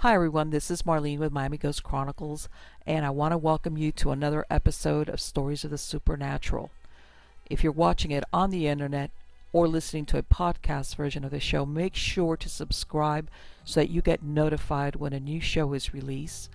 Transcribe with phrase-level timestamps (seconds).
[0.00, 0.48] Hi, everyone.
[0.48, 2.48] This is Marlene with Miami Ghost Chronicles,
[2.86, 6.70] and I want to welcome you to another episode of Stories of the Supernatural.
[7.50, 9.10] If you're watching it on the internet
[9.52, 13.28] or listening to a podcast version of the show, make sure to subscribe
[13.62, 16.48] so that you get notified when a new show is released.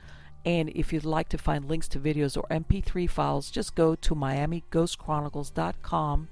[0.44, 4.16] And if you'd like to find links to videos or MP3 files, just go to
[4.16, 6.30] MiamiGhostChronicles.com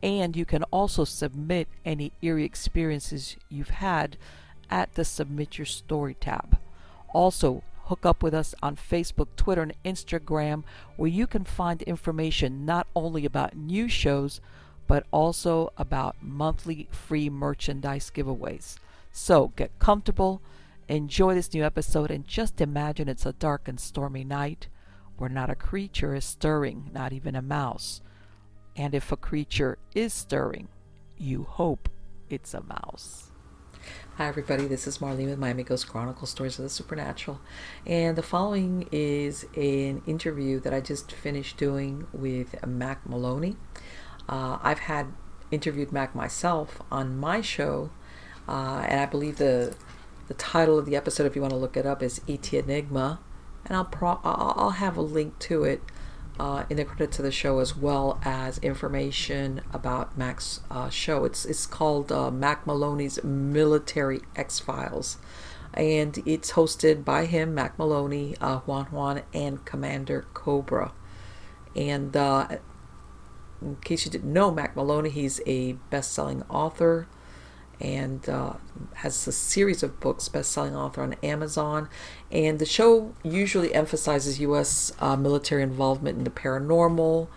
[0.00, 4.16] and you can also submit any eerie experiences you've had
[4.72, 6.58] at the Submit Your Story tab.
[7.12, 10.64] Also, hook up with us on Facebook, Twitter, and Instagram,
[10.96, 14.40] where you can find information not only about new shows,
[14.86, 18.76] but also about monthly free merchandise giveaways.
[19.12, 20.40] So get comfortable,
[20.88, 24.68] enjoy this new episode, and just imagine it's a dark and stormy night
[25.18, 28.00] where not a creature is stirring, not even a mouse.
[28.74, 30.68] And if a creature is stirring,
[31.18, 31.90] you hope
[32.30, 33.31] it's a mouse.
[34.16, 34.66] Hi, everybody.
[34.66, 37.40] This is Marlene with Miami Ghost Chronicles Stories of the Supernatural.
[37.86, 43.56] And the following is an interview that I just finished doing with Mack Maloney.
[44.28, 45.06] Uh, I've had
[45.50, 47.90] interviewed Mack myself on my show,
[48.48, 49.74] uh, and I believe the
[50.28, 53.20] the title of the episode, if you want to look it up, is ET Enigma,
[53.66, 55.82] and I'll pro- I'll have a link to it
[56.38, 61.24] uh, in the credits of the show as well as information about Mack's uh, show.
[61.24, 65.18] It's it's called uh, Mack Maloney's Military X Files,
[65.74, 70.92] and it's hosted by him, Mack Maloney, uh, Juan Juan, and Commander Cobra.
[71.74, 72.48] And uh,
[73.60, 77.06] in case you didn't know, Mack Maloney, he's a best-selling author
[77.80, 78.54] and uh,
[78.94, 81.88] has a series of books, best-selling author on Amazon.
[82.30, 84.92] And the show usually emphasizes U.S.
[85.00, 87.28] Uh, military involvement in the paranormal.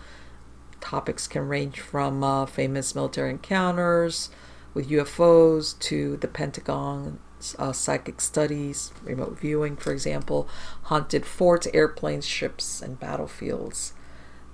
[0.80, 4.30] Topics can range from uh, famous military encounters
[4.72, 7.18] with UFOs to the Pentagon,
[7.58, 10.46] uh, psychic studies, remote viewing, for example,
[10.82, 13.94] haunted forts, airplanes, ships, and battlefields.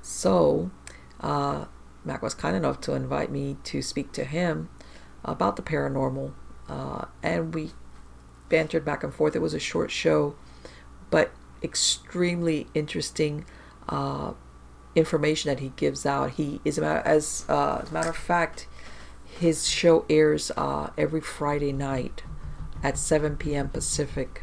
[0.00, 0.70] So,
[1.20, 1.66] uh,
[2.04, 4.68] Mack was kind enough to invite me to speak to him
[5.24, 6.32] about the paranormal,
[6.68, 7.70] uh, and we
[8.48, 9.34] bantered back and forth.
[9.34, 10.36] It was a short show,
[11.10, 13.46] but extremely interesting
[13.88, 14.34] uh,
[14.94, 16.32] information that he gives out.
[16.32, 18.66] He is as uh, as a matter of fact,
[19.24, 22.24] his show airs uh, every Friday night
[22.82, 23.68] at 7 p.m.
[23.68, 24.42] Pacific,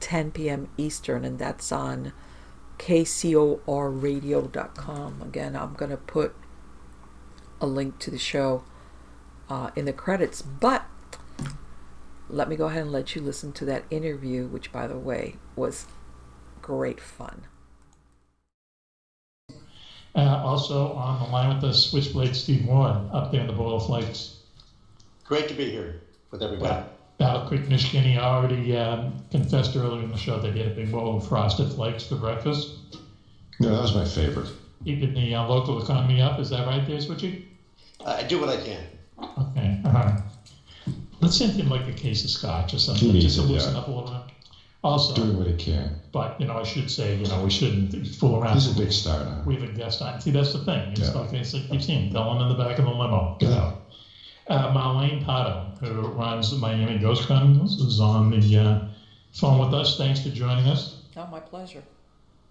[0.00, 0.68] 10 p.m.
[0.76, 2.12] Eastern, and that's on
[2.78, 5.22] kcorradio.com.
[5.22, 6.34] Again, I'm gonna put
[7.60, 8.64] a link to the show
[9.52, 10.40] uh, in the credits.
[10.40, 10.84] But
[12.30, 15.36] let me go ahead and let you listen to that interview, which, by the way,
[15.54, 15.86] was
[16.62, 17.42] great fun.
[20.14, 23.80] Uh, also on the line with us, Switchblade Steve Ward up there in the Boyle
[23.80, 24.38] Flakes.
[25.24, 26.86] Great to be here with everybody.
[27.18, 30.74] Battle Creek, Michigan, he already um, confessed earlier in the show that he had a
[30.74, 32.96] big bowl of frosted flakes for breakfast.
[33.60, 34.50] No, that was my favorite.
[34.84, 37.44] Keeping the uh, local economy up, is that right there, Switchy?
[38.04, 38.82] I do what I can.
[39.22, 39.80] Okay.
[39.84, 40.20] Uh-huh.
[41.20, 43.80] Let's send him like a case of scotch or something, just to loosen yeah.
[43.80, 44.34] up a little bit.
[44.82, 46.00] Also, doing what he can.
[46.10, 48.54] But you know, I should say, you know, we shouldn't fool around.
[48.54, 49.42] He's a big star now.
[49.46, 50.20] We have a guest on.
[50.20, 50.90] See, that's the thing.
[50.92, 51.12] It's yeah.
[51.12, 53.36] like it's like you've seen Dylan in the back of the limo.
[53.40, 53.78] You know.
[54.48, 58.88] Uh, Marlene Pardo, who runs the Miami Ghost Chronicles, is on the uh,
[59.32, 59.96] phone with us.
[59.96, 61.02] Thanks for joining us.
[61.16, 61.82] Oh, my pleasure.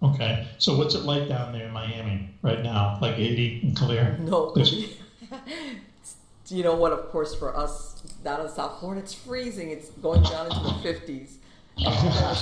[0.02, 0.48] Okay.
[0.58, 2.98] So, what's it like down there in Miami right now?
[3.00, 4.18] Like 80 and clear?
[4.20, 4.54] No.
[6.52, 6.92] you know what?
[6.92, 9.70] Of course, for us down in South Florida, it's freezing.
[9.70, 11.36] It's going down into the 50s.
[11.78, 11.86] And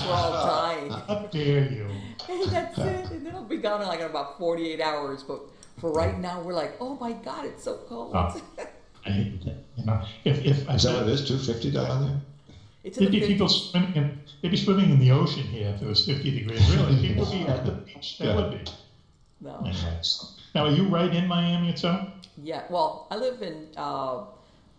[0.06, 0.90] we're all dying.
[1.08, 1.86] How dare you?
[2.26, 3.10] Hey, that's it.
[3.10, 5.22] And then it'll be gone in like about 48 hours.
[5.24, 5.40] But
[5.80, 8.12] for right now, we're like, oh my God, it's so cold.
[8.14, 8.40] Oh,
[9.06, 9.56] I hate that.
[9.76, 12.20] You know, if, if I is that what it is, 250 down there?
[12.84, 15.70] It's in There'd the be people swimming in, they'd be swimming in the ocean here
[15.74, 16.76] if it was 50 degrees.
[16.76, 18.18] Really, people would be at the beach.
[18.18, 18.36] They Yeah.
[18.36, 18.70] would be.
[19.40, 19.56] No.
[19.66, 20.39] Anyways.
[20.54, 22.08] Now, are you right in Miami itself?
[22.42, 24.24] Yeah, well, I live in uh,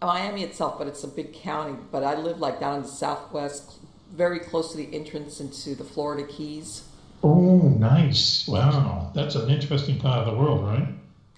[0.02, 1.78] Miami itself, but it's a big county.
[1.92, 3.80] But I live like down in the southwest,
[4.12, 6.84] very close to the entrance into the Florida Keys.
[7.24, 8.48] Oh, nice.
[8.48, 9.12] Wow.
[9.14, 10.88] That's an interesting part of the world, right?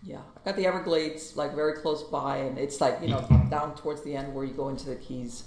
[0.01, 3.75] Yeah, I've got the Everglades like very close by, and it's like you know down
[3.75, 5.43] towards the end where you go into the Keys.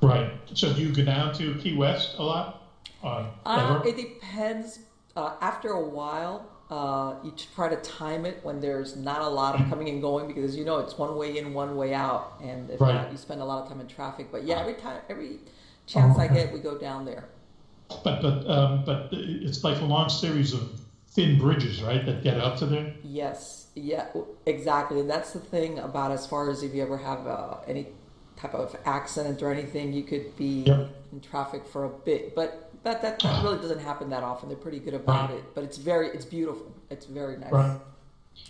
[0.00, 0.30] Right.
[0.54, 2.62] So do you go down to Key West a lot?
[3.02, 4.80] Uh, Uh, it depends.
[5.14, 9.60] Uh, after a while, uh, you try to time it when there's not a lot
[9.60, 12.70] of coming and going because you know it's one way in, one way out, and
[12.70, 12.94] if Right.
[12.94, 14.28] not, you spend a lot of time in traffic.
[14.32, 15.32] But yeah, every time, every
[15.86, 17.28] chance I get, we go down there.
[18.02, 22.38] But but um, but it's like a long series of thin bridges, right, that get
[22.38, 22.94] up to there.
[23.04, 24.06] Yes, yeah,
[24.46, 25.00] exactly.
[25.00, 27.88] And that's the thing about as far as if you ever have uh, any
[28.36, 30.88] type of accident or anything, you could be Yep.
[31.12, 32.34] in traffic for a bit.
[32.34, 34.48] But that, that that really doesn't happen that often.
[34.48, 35.38] They're pretty good about Right.
[35.38, 35.54] it.
[35.54, 36.72] But it's very, it's beautiful.
[36.90, 37.52] It's very nice.
[37.52, 37.78] Right.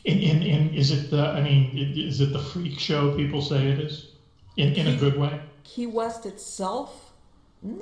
[0.07, 1.27] And, and, and is it the?
[1.29, 4.09] I mean, is it the freak show people say it is?
[4.57, 5.41] In in a good way.
[5.65, 7.13] Key West itself,
[7.63, 7.79] no,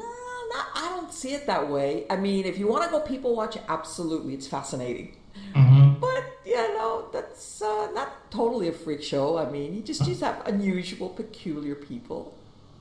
[0.55, 0.67] not.
[0.75, 2.06] I don't see it that way.
[2.08, 5.17] I mean, if you want to go people watch, absolutely, it's fascinating.
[5.55, 9.37] hmm But you know, that's uh, not totally a freak show.
[9.38, 12.35] I mean, you just just have unusual, peculiar people.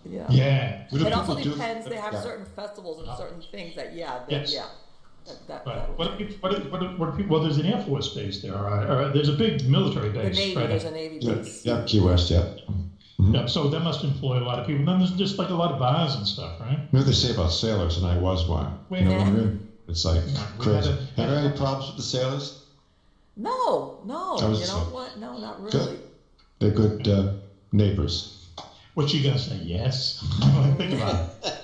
[0.06, 0.26] Yeah.
[0.30, 0.84] Yeah.
[0.92, 1.86] It also depends.
[1.88, 2.22] They have Yeah.
[2.22, 4.54] certain festivals and certain things that, yeah, that, Yes.
[4.54, 4.66] yeah,
[5.28, 5.76] that, that, Right.
[5.76, 8.56] that'll- What, do what, do- what, do- what well, there's an Air Force base there,
[8.56, 10.38] or, or there's a big military the base.
[10.38, 10.56] Navy.
[10.56, 10.70] right?
[10.70, 11.66] There's a Navy base.
[11.66, 12.44] yeah, Key West, yeah.
[13.32, 14.80] Yeah, so that must employ a lot of people.
[14.80, 16.72] And Then there's just like a lot of bars and stuff, right?
[16.72, 18.80] You know what they say about sailors, and I was one.
[18.90, 19.32] Wait, you know what I yeah.
[19.36, 19.68] mean?
[19.90, 20.32] It's like we
[20.64, 20.90] crazy.
[20.92, 22.64] had a- Have you had any problems with the sailors?
[23.36, 25.18] No, no, you know just- what?
[25.20, 25.72] No, not really.
[25.72, 26.00] Good.
[26.60, 27.34] They're good uh,
[27.74, 28.39] neighbors.
[28.94, 29.56] What you gonna say?
[29.58, 30.18] Yes.
[30.78, 31.56] Think about it.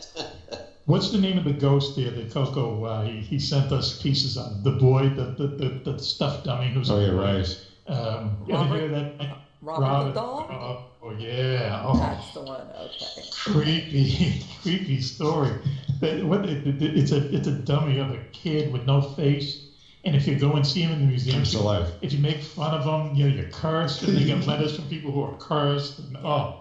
[0.86, 2.84] What's the name of the ghost there that Coco?
[2.84, 6.70] Uh, he, he sent us pieces of the boy, the the, the, the stuffed dummy
[6.70, 6.90] who's.
[6.92, 7.58] Oh, yeah, right.
[7.88, 9.38] Um, you ever Robert- hear that?
[9.62, 10.48] Robert the doll?
[10.50, 11.82] Oh, oh, yeah.
[11.84, 12.70] Oh, That's the one.
[12.80, 13.24] Okay.
[13.32, 15.54] creepy, creepy story.
[16.02, 19.58] That- what it- it- it's a it's a dummy of a kid with no face,
[20.04, 21.92] and if you go and see him in the museum, Comes to life.
[22.02, 24.86] if you make fun of him, you know you're cursed, and they get letters from
[24.88, 25.98] people who are cursed.
[25.98, 26.54] And, oh,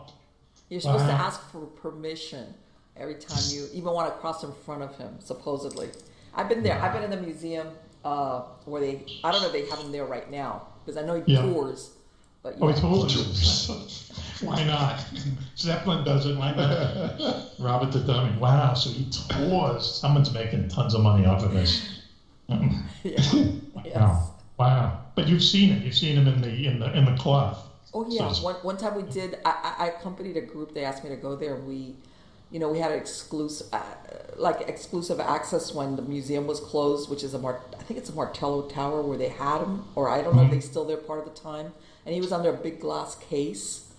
[0.74, 2.52] You're supposed to ask for permission
[2.96, 5.20] every time you even want to cross in front of him.
[5.20, 5.88] Supposedly,
[6.34, 6.82] I've been there.
[6.82, 7.68] I've been in the museum
[8.04, 9.06] uh, where they.
[9.22, 11.42] I don't know if they have him there right now because I know he Yeah.
[11.42, 11.90] tours.
[12.42, 13.22] But oh, he told you.
[14.48, 15.06] Why not?
[15.56, 16.36] Zeppelin does it.
[16.36, 17.50] Why not?
[17.60, 18.36] Robert the dummy.
[18.38, 18.74] Wow.
[18.74, 19.88] So he tours.
[19.88, 22.02] Someone's making tons of money off of this.
[22.48, 22.68] yeah.
[23.04, 23.32] Yes.
[23.94, 24.34] Wow.
[24.58, 25.02] Wow.
[25.14, 25.84] But you've seen it.
[25.84, 27.64] You've seen him in the in the in the cloth.
[27.94, 29.38] Oh yeah, it's- one, one time we did.
[29.44, 30.74] I, I I accompanied a group.
[30.74, 31.56] They asked me to go there.
[31.56, 31.94] We,
[32.50, 33.80] you know, we had exclusive, uh,
[34.36, 38.10] like exclusive access when the museum was closed, which is a Mar- I think it's
[38.10, 40.54] a Martello Tower where they had him, or I don't know if Mm-hmm.
[40.56, 41.72] they still there part of the time.
[42.04, 43.90] And he was under a big glass case,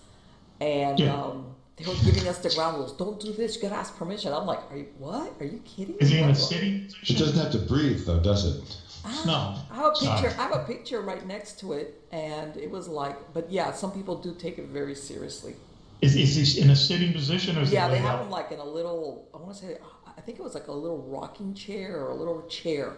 [0.60, 1.14] and Yeah.
[1.20, 2.92] um, they were giving us the ground rules.
[2.92, 3.56] Don't do this.
[3.56, 4.32] You gotta ask permission.
[4.32, 5.32] I'm like, are you what?
[5.40, 5.96] Are you kidding?
[6.00, 6.88] Is he in a city?
[7.02, 8.76] It doesn't have to breathe, though, does it?
[9.24, 9.56] No.
[9.70, 10.22] I have a Sorry.
[10.22, 10.40] picture.
[10.40, 13.92] I have a picture right next to it, and it was like, but yeah, some
[13.92, 15.54] people do take it very seriously.
[16.02, 18.24] Is, is he in a sitting position or is Yeah, they have out?
[18.26, 19.28] him like in a little.
[19.34, 19.78] I want to say,
[20.16, 22.92] I think it was like a little rocking chair or a little chair.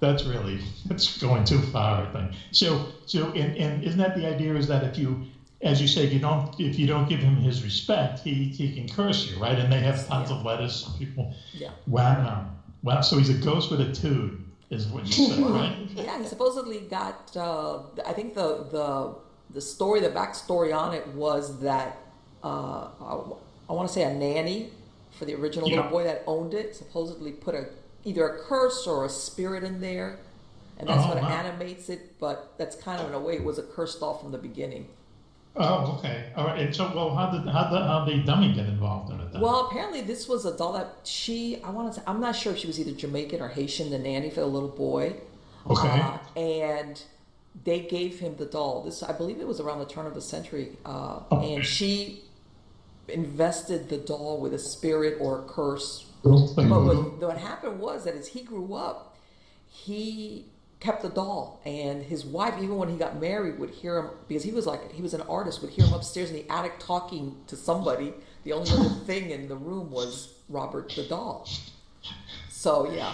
[0.00, 2.32] That's really that's going too far, I think.
[2.52, 5.26] So so and, and isn't that the idea is that if you
[5.60, 8.88] as you say, you don't if you don't give him his respect, he, he can
[8.88, 9.58] curse you, right?
[9.58, 11.34] And they have tons of letters people.
[11.52, 11.70] Yeah.
[11.86, 12.50] Wow.
[12.82, 13.00] Wow.
[13.00, 15.76] So he's a ghost with a tune, is what you said, right?
[15.94, 17.34] Yeah, he supposedly got.
[17.36, 19.14] Uh, I think the the
[19.50, 21.96] the story, the backstory on it was that
[22.44, 23.20] uh, I,
[23.68, 24.70] I want to say a nanny
[25.18, 25.76] for the original Yeah.
[25.76, 27.66] little boy that owned it supposedly put a
[28.04, 30.20] either a curse or a spirit in there,
[30.78, 31.28] and that's Oh, what wow.
[31.28, 32.18] animates it.
[32.20, 34.88] But that's kind of in a way it was a cursed doll from the beginning.
[35.56, 36.32] Oh, okay.
[36.36, 36.60] All right.
[36.60, 39.40] And so well how did how did how the dummy get involved in it then?
[39.40, 42.52] Well, apparently this was a doll that she, I want to say, I'm not sure
[42.52, 45.14] if she was either Jamaican or Haitian, the nanny for the little boy.
[45.68, 45.88] Okay.
[45.88, 47.02] Uh, and
[47.64, 48.82] they gave him the doll.
[48.84, 50.76] This, I believe it was around the turn of the century.
[50.84, 51.54] Uh, Okay.
[51.54, 52.22] And she
[53.08, 56.04] invested the doll with a spirit or a curse.
[56.22, 59.16] But what, what happened was that as he grew up,
[59.66, 60.46] he
[60.80, 64.44] kept the doll, and his wife, even when he got married, would hear him because
[64.44, 65.60] he was like he was an artist.
[65.62, 68.14] Would hear him upstairs in the attic talking to somebody.
[68.44, 71.48] The only other thing in the room was Robert the doll.
[72.48, 73.12] So yeah,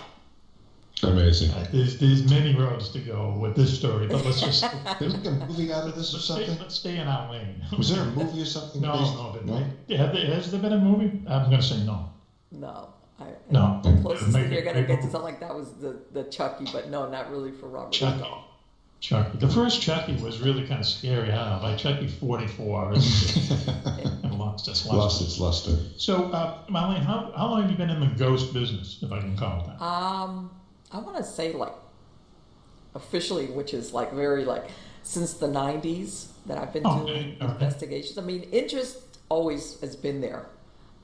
[1.03, 1.51] Amazing.
[1.73, 4.63] there's there's many roads to go with this story, but let's just
[5.01, 6.59] They make a movie out of this or let's stay, something?
[6.63, 7.63] let's stay in our lane.
[7.77, 8.81] Was there a movie or something?
[8.83, 9.97] No, based- no, but no?
[9.97, 11.23] Have there, has there been a movie?
[11.29, 12.09] I'm going to say no.
[12.53, 12.94] No.
[13.21, 13.81] I, No.
[13.83, 16.25] The closest Make thing you're going to get to something like that was the, the
[16.25, 18.19] Chucky, but no, not really for Robert Chucky.
[18.19, 18.49] Stahl.
[19.01, 19.39] Chucky.
[19.39, 21.31] The first Chucky was really kind of scary.
[21.31, 23.59] I don't know, like Chucky 44 isn't
[23.99, 24.09] it?
[24.25, 25.25] and lost its Lost luster.
[25.25, 25.91] its luster.
[25.99, 29.21] So, uh, Marlene, how, how long have you been in the ghost business, if I
[29.21, 29.85] can call it that?
[29.85, 30.51] Um,
[30.91, 31.75] I want to say like
[32.95, 34.65] officially, which is like very like
[35.03, 37.53] since the '90s that I've been Okay, doing okay.
[37.53, 38.17] investigations.
[38.19, 40.47] I mean, interest always has been there,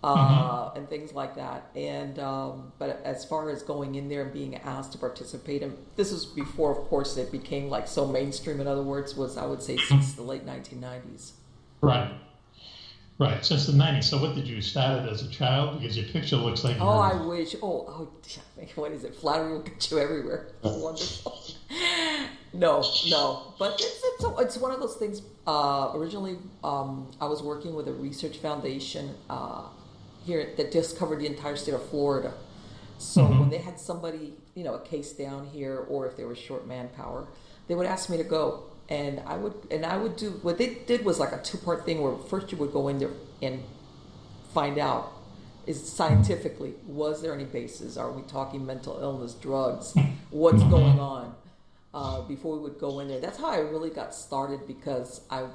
[0.02, 0.78] uh, Mm-hmm.
[0.78, 1.64] and things like that.
[1.76, 5.76] And um, but as far as going in there and being asked to participate, and
[5.96, 8.60] this was before, of course, it became like so mainstream.
[8.60, 11.32] In other words, was I would say since the late 1990s.
[11.80, 12.12] Right.
[13.18, 14.04] Right, since the 90s.
[14.04, 15.78] So, what did you start it as a child?
[15.78, 17.54] Because your picture looks like Oh, I wish.
[17.62, 18.08] Oh, oh,
[18.76, 19.14] what is it?
[19.14, 20.46] Flattery will get you everywhere.
[20.64, 21.38] It's wonderful.
[22.54, 25.20] no, no, but it's it's, it's one of those things.
[25.46, 29.64] Uh, originally, um, I was working with a research foundation uh,
[30.24, 32.34] here that just covered the entire state of Florida.
[32.98, 36.36] So when they had somebody, you know, a case down here, or if they were
[36.36, 37.26] short manpower,
[37.66, 40.74] they would ask me to go, and I would and I would do what they
[40.86, 43.62] did was like a two part thing where first you would go in there and
[44.52, 45.12] find out
[45.66, 49.94] is scientifically was there any basis are we talking mental illness drugs?
[50.30, 51.34] What's going on?
[51.92, 53.20] Uh, before we would go in there.
[53.20, 55.46] That's how i really got started because i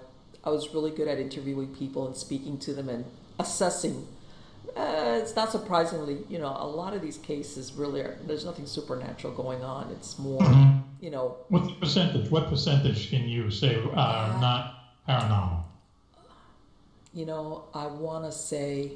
[0.43, 3.05] i was really good at interviewing people and speaking to them and
[3.39, 4.07] assessing
[4.75, 8.65] uh, it's not surprisingly you know a lot of these cases really are there's nothing
[8.65, 10.79] supernatural going on it's more mm-hmm.
[10.99, 12.29] you know What percentage?
[12.29, 14.73] What percentage can you say are uh, not
[15.07, 15.65] paranormal?
[17.15, 18.91] you know, I want to say,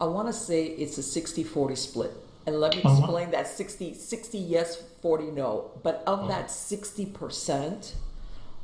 [0.00, 2.10] I want to say it's a 60-40 split.
[2.44, 5.70] And let me Oh, explain that 60, 60 yes, 40 no.
[5.82, 6.28] But of oh.
[6.28, 7.92] that 60%,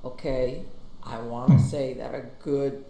[0.04, 0.64] okay,
[1.04, 1.62] I want to hmm.
[1.62, 2.84] say that a good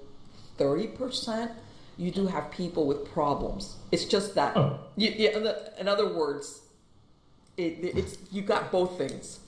[0.59, 1.53] 30%,
[1.99, 3.77] you do have people with problems.
[3.91, 4.79] It's just that, Oh.
[4.97, 6.61] you, you, in other- in other words,
[7.57, 9.41] it, it's you got both things.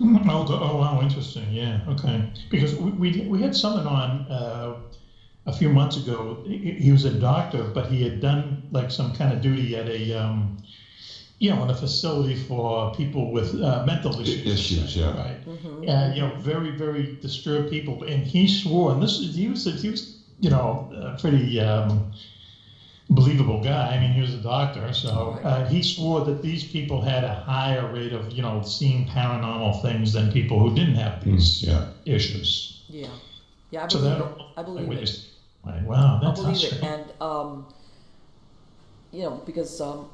[0.00, 1.46] Oh, oh, wow, interesting.
[1.50, 2.30] Yeah, okay.
[2.50, 4.76] Because we, we, we had someone on uh,
[5.46, 6.42] a few months ago.
[6.46, 9.88] He, he was a doctor, but he had done like some kind of duty at
[9.88, 10.56] a, um,
[11.40, 14.46] you know, in a facility for people with uh, mental issues.
[14.46, 15.16] Issues, yeah.
[15.16, 15.36] Right.
[15.86, 18.04] And, you know, very, very disturbed people.
[18.04, 22.12] And he swore, and this is, he was, he was, you know, a pretty um,
[23.10, 23.94] believable guy.
[23.96, 24.92] I mean, he was a doctor.
[24.92, 29.06] So uh, he swore that these people had a higher rate of, you know, seeing
[29.06, 31.88] paranormal things than people who didn't have these Yeah.
[32.04, 32.82] issues.
[32.88, 33.08] Yeah.
[33.70, 34.42] Yeah, I So believe that, it.
[34.56, 35.24] I believe like, it.
[35.64, 37.66] like, wow, I that's believe it, and um,
[39.12, 40.08] you know, because um,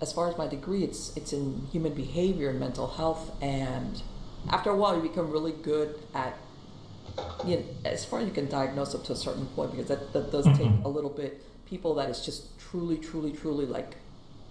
[0.00, 4.00] as far as my degree, it's it's in human behavior and mental health, and
[4.48, 6.38] after a while, you become really good at
[7.46, 10.12] you know, as far as you can diagnose up to a certain point, because that,
[10.12, 10.84] that does take mm-hmm.
[10.84, 11.42] a little bit.
[11.66, 13.94] People that is just truly, truly, truly like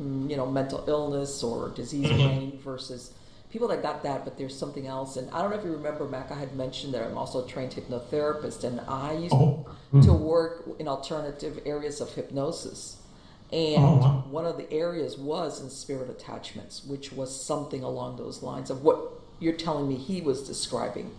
[0.01, 2.17] mm, you know mental illness or disease mm-hmm.
[2.17, 3.13] brain versus
[3.51, 5.17] people that got that, but there's something else.
[5.17, 7.47] And I don't know if you remember, Mack, I had mentioned that I'm also a
[7.47, 10.01] trained hypnotherapist, and I used Oh, hmm.
[10.01, 12.97] to work in alternative areas of hypnosis.
[13.51, 14.23] And Oh, wow.
[14.29, 18.83] one of the areas was in spirit attachments, which was something along those lines of
[18.83, 18.99] what
[19.39, 21.11] you're telling me he was describing.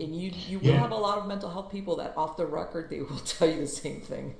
[0.00, 0.78] And you, you will Yeah.
[0.80, 3.60] have a lot of mental health people that, off the record, they will tell you
[3.60, 4.34] the same thing.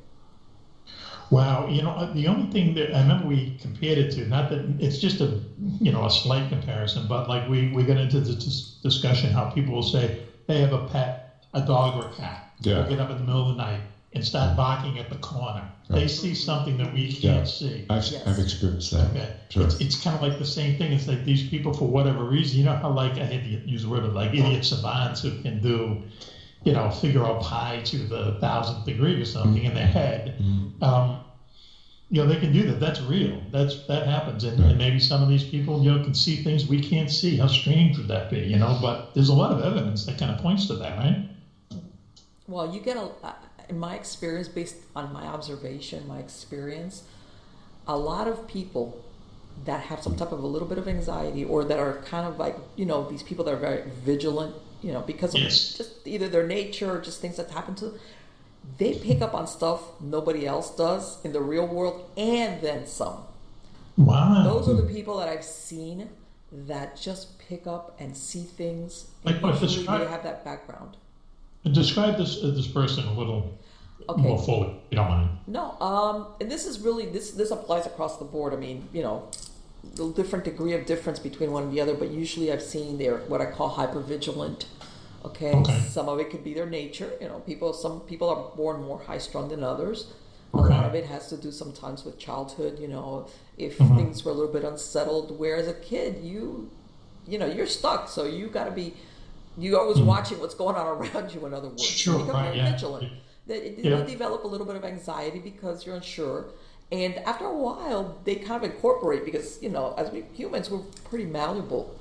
[1.30, 4.50] Wow, you know, uh, the only thing that I remember we compared it to, not
[4.50, 5.40] that it's just a,
[5.80, 9.50] you know, a slight comparison, but like we, we got into the dis- discussion how
[9.50, 12.52] people will say they have a pet, a dog or a cat.
[12.61, 12.75] Yeah.
[12.75, 13.80] They'll get up in the middle of the night
[14.14, 15.68] and start barking at the corner.
[15.88, 17.85] They see something that we can't see.
[17.90, 18.26] I've, Yes.
[18.26, 19.11] I've experienced that.
[19.11, 19.30] Okay.
[19.50, 19.64] Sure.
[19.64, 20.92] It's, it's kind of like the same thing.
[20.92, 23.83] It's like these people, for whatever reason, you know how like I hate to use
[23.83, 26.00] the word, but like idiot savants who can do,
[26.64, 30.37] you know, figure out pi to the thousandth degree or something in their head.
[30.80, 31.21] Um,
[32.11, 32.80] you know, they can do that.
[32.80, 33.47] That's real.
[33.50, 36.66] That's that happens, and, and maybe some of these people, you know, can see things
[36.66, 37.37] we can't see.
[37.37, 38.40] How strange would that be?
[38.47, 41.23] You know, but there's a lot of evidence that kind of points to that, right?
[42.47, 43.33] Well, you get a, uh,
[43.68, 47.04] in my experience, based on my observation, my experience,
[47.87, 49.04] a lot of people
[49.64, 52.38] that have some type of a little bit of anxiety or that are kind of
[52.38, 55.75] like, you know, these people that are very vigilant, you know, because of Yes.
[55.75, 58.00] just either their nature or just things that happen to them,
[58.78, 63.18] they pick up on stuff nobody else does in the real world and then some.
[63.97, 64.42] Wow.
[64.42, 66.09] Those are the people that I've seen
[66.50, 69.06] that just pick up and see things.
[69.23, 70.97] Like what, usually they have that background.
[71.73, 73.59] Describe this uh, this person a little
[74.09, 74.21] Okay.
[74.21, 75.30] more fully, if you don't mind.
[75.47, 78.52] No, um, and this is really this this applies across the board.
[78.52, 79.30] I mean, you know,
[79.94, 83.18] the different degree of difference between one and the other, but usually I've seen they're
[83.18, 84.66] what I call hypervigilant.
[85.25, 85.52] Okay?
[85.52, 85.78] Okay.
[85.88, 87.12] some of it could be their nature.
[87.21, 90.12] You know, people some people are born more high strung than others.
[90.52, 92.78] A lot of it has to do sometimes with childhood.
[92.78, 93.97] You know, if mm-hmm.
[93.97, 96.71] things were a little bit unsettled, where as a kid you,
[97.26, 98.94] you know, you're stuck, so you got to be,
[99.58, 100.06] you always mm-hmm.
[100.06, 101.44] watching what's going on around you.
[101.46, 102.73] In other words, sure, you become right, very yeah.
[102.73, 103.12] vigilant.
[103.46, 104.02] They, yeah.
[104.04, 106.46] develop a little bit of anxiety because you're unsure.
[106.90, 110.78] And after a while, they kind of incorporate because you know, as we humans, we're
[111.04, 111.99] pretty malleable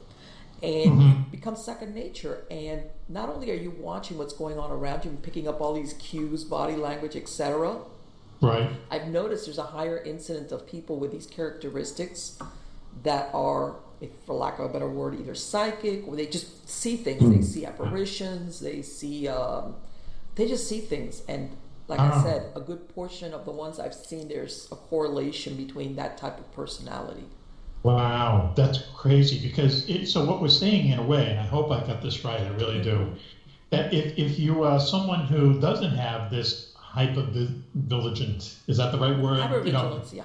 [0.64, 1.22] and mm-hmm.
[1.30, 2.46] becomes second nature.
[2.50, 5.74] And not only are you watching what's going on around you and picking up all
[5.74, 7.80] these cues, body language, etc.
[8.42, 8.70] Right.
[8.90, 12.40] I've noticed there's a higher incidence of people with these characteristics
[13.04, 16.96] that are, if for lack of a better word, either psychic or they just see
[16.98, 17.22] things.
[17.22, 17.36] Mm-hmm.
[17.38, 18.60] They see apparitions.
[18.60, 19.28] They see.
[19.28, 19.76] Um,
[20.36, 21.50] they just see things and
[21.88, 22.00] like.
[22.00, 26.18] I said, a good portion of the ones I've seen, there's a correlation between that
[26.18, 27.26] type of personality.
[27.84, 29.46] Wow, that's crazy.
[29.46, 32.24] Because it, so what we're saying in a way, and I hope I got this
[32.24, 33.14] right, I really do,
[33.70, 39.20] that if, if you are someone who doesn't have this hypervigilant, is that the right
[39.20, 39.40] word?
[39.40, 40.24] Hypervigilance, you know, yeah.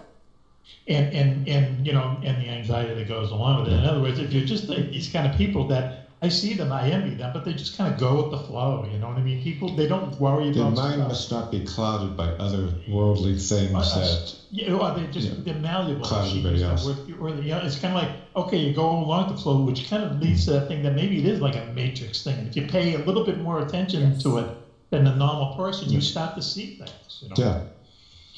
[0.87, 3.77] And, and, and, you know, and the anxiety that goes along with it.
[3.77, 6.91] In other words, if you're just these kind of people that I see them, I
[6.91, 8.89] envy them, but they just kind of go with the flow.
[8.91, 9.41] You know what I mean?
[9.41, 10.75] People, they don't worry Their about.
[10.75, 11.09] Their mind stuff.
[11.09, 14.35] must not be clouded by other worldly things uh, that.
[14.51, 15.35] Yeah, well, they just yeah.
[15.39, 16.05] they're malleable.
[16.05, 16.89] Cloud everybody else.
[16.89, 20.03] Or, you know, it's kind of like okay, you go along the flow, which kind
[20.03, 22.47] of leads to that thing that maybe it is like a matrix thing.
[22.47, 24.23] If you pay a little bit more attention yes.
[24.23, 24.57] to it
[24.91, 27.23] than the normal person, you start to see things.
[27.23, 27.35] You know?
[27.37, 27.61] Yeah.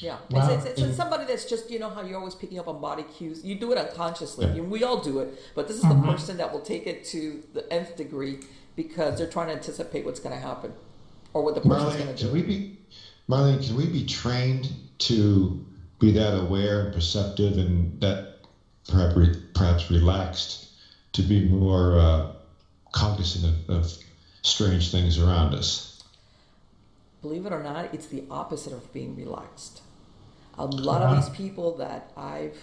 [0.01, 0.49] Yeah, wow.
[0.49, 3.03] it's, it's, it's, somebody that's just you know how you're always picking up on body
[3.03, 3.45] cues.
[3.45, 4.47] You do it unconsciously.
[4.47, 4.61] Yeah.
[4.61, 6.01] we all do it, but this is mm-hmm.
[6.01, 8.39] the person that will take it to the nth degree
[8.75, 10.73] because they're trying to anticipate what's going to happen
[11.33, 12.25] or what the person's going to do.
[12.25, 12.77] Can we be,
[13.29, 13.65] Marlene?
[13.65, 15.63] Can we be trained to
[15.99, 18.39] be that aware and perceptive and that
[18.89, 20.69] perhaps perhaps relaxed
[21.13, 22.31] to be more uh,
[22.91, 23.97] cognizant of, of
[24.41, 26.03] strange things around us?
[27.21, 29.83] Believe it or not, it's the opposite of being relaxed
[30.57, 32.57] a lot of these people that I've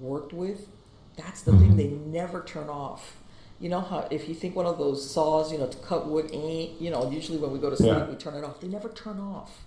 [0.00, 0.68] worked with,
[1.16, 1.76] that's the mm-hmm.
[1.76, 3.16] thing they never turn off.
[3.60, 6.30] You know how if you think one of those saws, you know, to cut wood
[6.32, 8.06] ain't, you know, usually when we go to sleep yeah.
[8.06, 8.60] we turn it off.
[8.60, 9.62] They never turn off.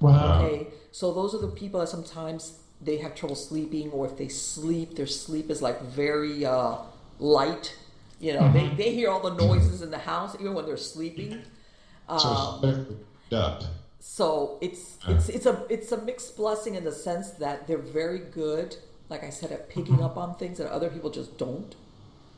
[0.00, 0.44] Wow.
[0.44, 0.66] Okay.
[0.92, 4.96] So those are the people that sometimes they have trouble sleeping or if they sleep,
[4.96, 6.76] their sleep is like very uh,
[7.18, 7.74] light.
[8.20, 8.76] You know, mm-hmm.
[8.76, 11.42] they, they hear all the noises in the house even when they're sleeping.
[12.08, 12.96] Um, so
[13.32, 13.62] up.
[14.10, 18.20] So it's it's it's a it's a mixed blessing in the sense that they're very
[18.20, 18.74] good,
[19.10, 21.74] like I said, at picking up on things that other people just don't.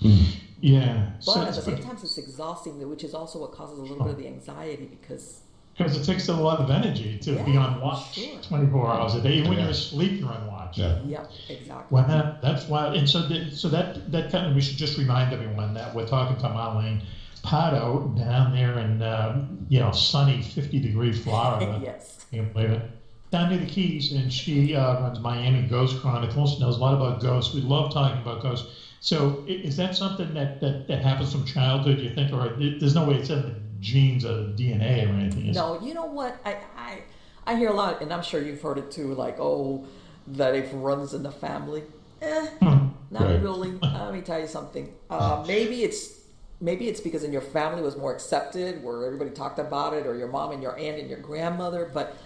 [0.01, 0.25] Hmm.
[0.61, 1.11] Yeah.
[1.25, 4.03] But so at the same time, it's exhausting, which is also what causes a little
[4.03, 5.43] bit of the anxiety because.
[5.79, 8.43] Because it takes a lot of energy to yeah, be on watch sure.
[8.43, 9.35] 24 hours a day.
[9.35, 10.77] Even when you're asleep, you're on watch.
[10.77, 11.87] Yeah, yeah exactly.
[11.89, 12.95] Well, that, that's why.
[12.95, 16.09] And so, the, so that that kind of we should just remind everyone that we're
[16.09, 17.03] talking to Marlene
[17.43, 21.81] Pardo down there in uh, you know sunny 50 degree Florida.
[21.83, 22.27] yes.
[22.31, 22.91] You can believe it.
[23.31, 26.61] Down near the Keys, and she uh, runs Miami Ghost Chronicles.
[26.61, 27.55] Knows a lot about ghosts.
[27.55, 28.69] We love talking about ghosts.
[29.01, 32.01] So is that something that, that, that happens from childhood?
[32.01, 35.53] You think, or there's no way it's in the genes or DNA or anything?
[35.53, 36.39] No, you know what?
[36.45, 37.03] I, I
[37.47, 39.15] I hear a lot, and I'm sure you've heard it too.
[39.15, 39.87] Like, oh,
[40.29, 41.83] that it runs in the family.
[42.21, 42.89] Eh, hmm.
[43.11, 43.41] not right.
[43.41, 43.73] really.
[43.83, 44.93] Let me tell you something.
[45.09, 46.20] Uh, maybe it's
[46.61, 50.17] maybe it's because in your family was more accepted where everybody talked about it or
[50.17, 52.17] your mom and your aunt and your grandmother but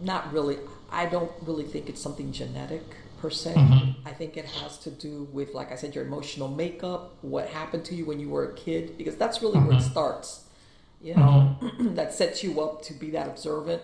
[0.00, 0.58] not really
[0.90, 2.82] i don't really think it's something genetic
[3.20, 4.08] per se mm-hmm.
[4.08, 7.84] i think it has to do with like i said your emotional makeup what happened
[7.84, 9.66] to you when you were a kid because that's really mm-hmm.
[9.66, 9.90] where it mm-hmm.
[9.90, 10.44] starts
[11.02, 11.94] you know mm-hmm.
[11.94, 13.82] that sets you up to be that observant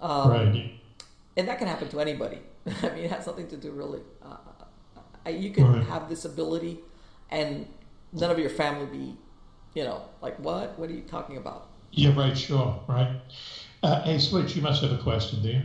[0.00, 0.72] um, right
[1.36, 2.38] and that can happen to anybody
[2.82, 5.86] i mean it has nothing to do really uh, you can right.
[5.86, 6.78] have this ability
[7.30, 7.66] and
[8.12, 9.16] none of your family be
[9.76, 10.76] you know, like what?
[10.78, 11.66] What are you talking about?
[11.92, 13.20] Yeah, right, sure, right.
[13.82, 15.62] Uh, hey, Switch, you must have a question, do you?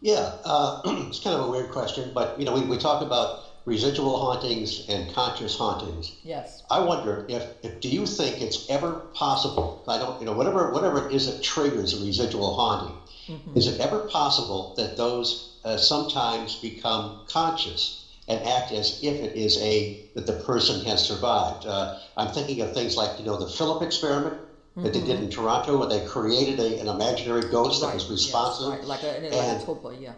[0.00, 3.42] Yeah, uh, it's kind of a weird question, but you know, we, we talk about
[3.64, 6.12] residual hauntings and conscious hauntings.
[6.22, 6.62] Yes.
[6.70, 9.82] I wonder if, if do you think it's ever possible?
[9.88, 12.96] I don't, you know, whatever whatever it is that triggers a residual haunting,
[13.26, 13.58] mm-hmm.
[13.58, 18.04] is it ever possible that those uh, sometimes become conscious?
[18.30, 21.66] And act as if it is a that the person has survived.
[21.66, 24.84] Uh, I'm thinking of things like you know the Philip experiment mm-hmm.
[24.84, 25.30] that they did in mm-hmm.
[25.30, 27.88] Toronto, where they created a, an imaginary ghost right.
[27.88, 28.78] that was responsive, yes.
[28.78, 28.86] right.
[28.86, 30.12] like a, like and, a tulpa, yeah.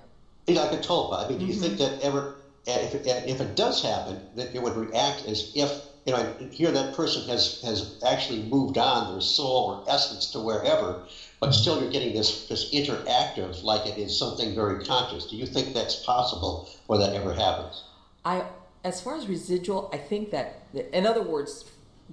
[0.47, 1.25] Like a tulpa.
[1.25, 2.01] I mean, do you think mm-hmm.
[2.01, 2.35] that ever,
[2.67, 5.73] if it, if it does happen, that it would react as if
[6.05, 10.41] you know here that person has has actually moved on their soul or essence to
[10.41, 11.03] wherever,
[11.41, 11.63] but mm-hmm.
[11.63, 15.25] still you're getting this this interactive like it is something very conscious.
[15.31, 17.85] Do you think that's possible, or that ever happens?
[18.25, 18.45] I,
[18.85, 21.65] as far as residual, I think that, in other words,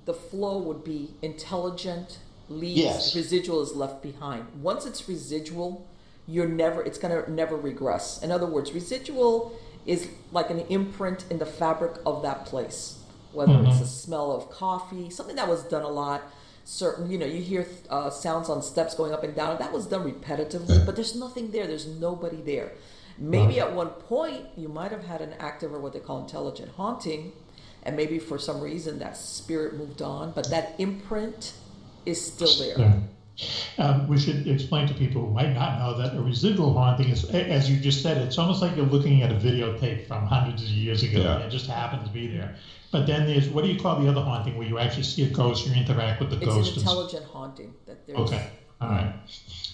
[0.05, 3.15] the flow would be intelligent, leaves, yes.
[3.15, 4.45] residual is left behind.
[4.61, 5.87] Once it's residual,
[6.27, 8.21] you're never it's going to never regress.
[8.23, 12.99] In other words, residual is like an imprint in the fabric of that place,
[13.33, 13.67] whether mm-hmm.
[13.67, 16.21] it's the smell of coffee, something that was done a lot.
[16.65, 19.57] Certain, you know, you hear uh, sounds on steps going up and down.
[19.57, 21.65] That was done repetitively, but there's nothing there.
[21.65, 22.73] There's nobody there.
[23.19, 26.71] Maybe at one point you might have had an active or what they call intelligent
[26.71, 27.33] haunting,
[27.83, 31.53] and maybe for some reason that spirit moved on, but that imprint
[32.05, 33.01] is still there.
[33.77, 37.23] Um, we should explain to people who might not know that a residual haunting is,
[37.29, 40.69] as you just said, it's almost like you're looking at a videotape from hundreds of
[40.69, 41.21] years ago.
[41.21, 41.39] Yeah.
[41.39, 42.55] It just happened to be there.
[42.91, 45.29] But then there's what do you call the other haunting where you actually see a
[45.29, 46.69] ghost, you interact with the it's ghost?
[46.69, 47.73] It's an intelligent haunting.
[47.85, 48.19] That there's...
[48.19, 48.49] Okay,
[48.81, 49.13] all right.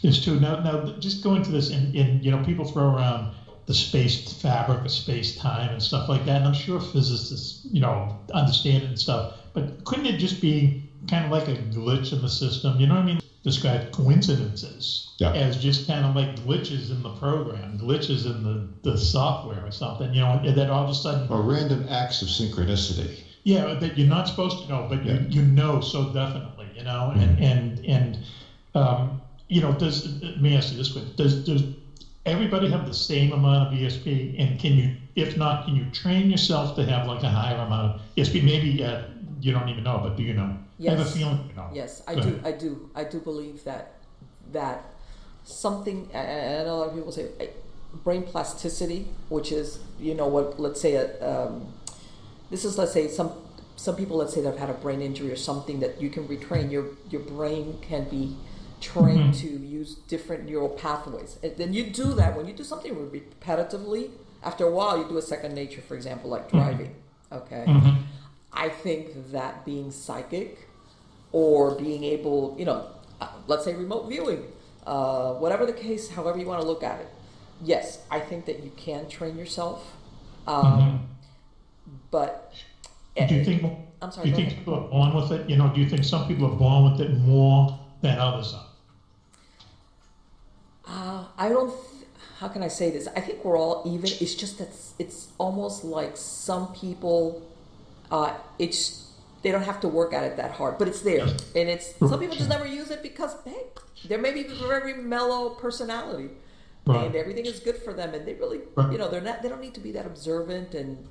[0.02, 0.40] There's two.
[0.40, 3.34] Now, now just going to this, in, in you know, people throw around
[3.66, 6.38] the space fabric of space time and stuff like that.
[6.38, 9.36] And I'm sure physicists, you know, understand it and stuff.
[9.54, 12.80] But couldn't it just be kind of like a glitch in the system?
[12.80, 13.20] You know what I mean?
[13.46, 15.32] describe coincidences yeah.
[15.32, 19.70] as just kind of like glitches in the program, glitches in the, the software or
[19.70, 21.28] something, you know, that all of a sudden.
[21.30, 23.20] Or random acts of synchronicity.
[23.44, 25.20] Yeah, that you're not supposed to know, but yeah.
[25.20, 27.20] you, you know so definitely, you know, mm-hmm.
[27.20, 28.18] and, and, and,
[28.76, 31.64] um, you know, does, let me ask you this question, does, does
[32.26, 34.40] everybody have the same amount of ESP?
[34.40, 37.96] And can you, if not, can you train yourself to have like a higher amount
[37.96, 38.44] of ESP?
[38.44, 39.04] Maybe uh,
[39.40, 40.58] you don't even know, but do you know?
[40.78, 40.94] Yes.
[40.94, 41.46] I have a feeling.
[41.50, 41.70] You know.
[41.74, 42.28] Yes, I Go do.
[42.28, 42.46] Ahead.
[42.46, 42.90] I do.
[42.96, 43.94] I do believe that
[44.52, 44.84] that
[45.46, 46.10] something.
[46.14, 47.30] And a lot of people say
[48.04, 50.60] brain plasticity, which is you know what?
[50.60, 51.74] Let's say a, um,
[52.50, 53.32] this is let's say some
[53.78, 56.28] some people let's say that have had a brain injury or something that you can
[56.28, 56.72] retrain.
[56.72, 58.36] Your your brain can be
[58.82, 59.60] trained mm-hmm.
[59.60, 61.38] to use different neural pathways.
[61.44, 64.12] And then you do that when you do something repetitively.
[64.44, 65.82] After a while, you do a second nature.
[65.82, 66.58] For example, like mm-hmm.
[66.58, 66.96] driving.
[67.32, 67.66] Okay.
[67.68, 68.02] Mm-hmm.
[68.54, 70.68] I think that being psychic
[71.32, 72.88] or being able, you know,
[73.20, 74.44] uh, let's say remote viewing,
[74.86, 77.08] uh, whatever the case, however you want to look at it,
[77.62, 79.96] yes, I think that you can train yourself.
[80.48, 80.98] Um, mm-hmm.
[82.12, 82.54] But
[83.28, 83.78] do you think?
[84.02, 84.26] I'm sorry.
[84.26, 84.60] Do you think ahead.
[84.60, 85.50] people are born with it?
[85.50, 88.66] You know, do you think some people are born with it more than others are?
[90.88, 91.70] Uh, I don't.
[91.70, 92.06] Th-
[92.40, 93.08] how can I say this?
[93.16, 94.06] I think we're all even.
[94.06, 97.46] It's just that it's almost like some people
[98.12, 101.70] uh, it's they don't have to work at it that hard, but it's there, and
[101.70, 103.66] it's some people just never use it because hey,
[104.06, 106.30] they're maybe very mellow personality,
[106.86, 107.06] right.
[107.06, 108.92] and everything is good for them, and they really, right.
[108.92, 111.08] you know, they're not they don't need to be that observant, and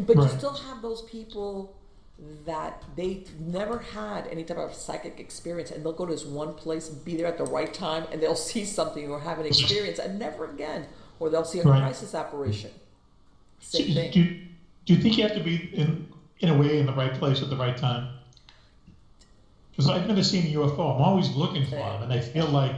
[0.00, 0.24] but right.
[0.24, 1.77] you still have those people
[2.44, 6.52] that they never had any type of psychic experience and they'll go to this one
[6.54, 9.46] place and be there at the right time and they'll see something or have an
[9.52, 10.86] experience and never again.
[11.20, 12.70] Or they'll see a crisis apparition.
[13.60, 14.10] Same thing.
[14.12, 14.24] do,
[14.86, 16.06] do you think you have to be in
[16.38, 18.08] in a way in the right place at the right time?
[19.70, 20.94] Because I've never seen a UFO.
[20.94, 22.76] I'm always looking for them, and I feel like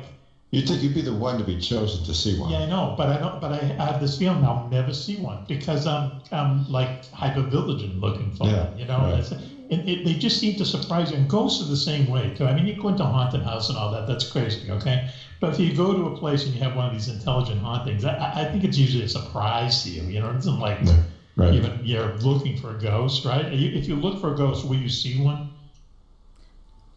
[0.51, 2.51] you think you'd be the one to be chosen to see one.
[2.51, 3.39] Yeah, I know, but I don't.
[3.41, 8.01] But I have this feeling I'll never see one because I'm I'm like hyper vigilant
[8.01, 8.71] looking for yeah, them.
[8.75, 9.31] You know, right.
[9.71, 11.17] and it, they just seem to surprise you.
[11.17, 12.47] And ghosts are the same way too.
[12.47, 14.07] I mean, you go into a haunted house and all that.
[14.07, 14.69] That's crazy.
[14.71, 15.01] Okay,
[15.39, 18.05] but if you go to a place and you have one of these intelligent hauntings,
[18.05, 20.07] I, I think it's usually a surprise to you.
[20.09, 20.81] You know, it isn't like.
[20.81, 21.01] Yeah
[21.37, 21.55] Right.
[21.55, 23.47] Even you're looking for a ghost, right?
[23.51, 25.43] If you look for a ghost, will you see one?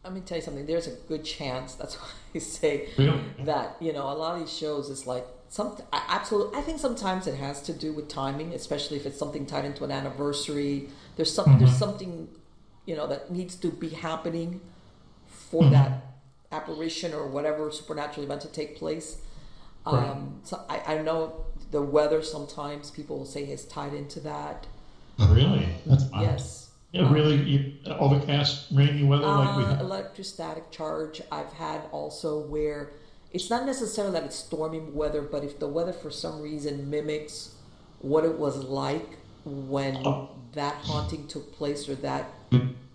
[0.04, 0.66] Let me tell you something.
[0.66, 1.76] There's a good chance.
[1.76, 3.22] That's why I say really?
[3.40, 5.78] that you know a lot of these shows is like some.
[5.92, 9.66] Absolutely, I think sometimes it has to do with timing, especially if it's something tied
[9.66, 10.90] into an anniversary.
[11.16, 11.46] There's some.
[11.46, 11.60] Mm-hmm.
[11.60, 12.28] There's something,
[12.86, 14.62] you know, that needs to be happening
[15.28, 15.74] for mm-hmm.
[15.74, 16.04] that
[16.52, 19.22] apparition or whatever supernatural event to take place.
[19.86, 20.08] Right.
[20.08, 24.68] Um, so I, I know the weather sometimes people will say is tied into that.
[25.20, 25.68] Really?
[25.86, 26.22] That's odd.
[26.22, 26.63] Yes.
[26.94, 29.80] Yeah, really overcast, rainy weather uh, like we have.
[29.82, 31.22] Electrostatic charge.
[31.32, 32.92] I've had also where
[33.32, 37.56] it's not necessarily that it's stormy weather, but if the weather for some reason mimics
[38.00, 40.30] what it was like when oh.
[40.54, 42.30] that haunting took place or that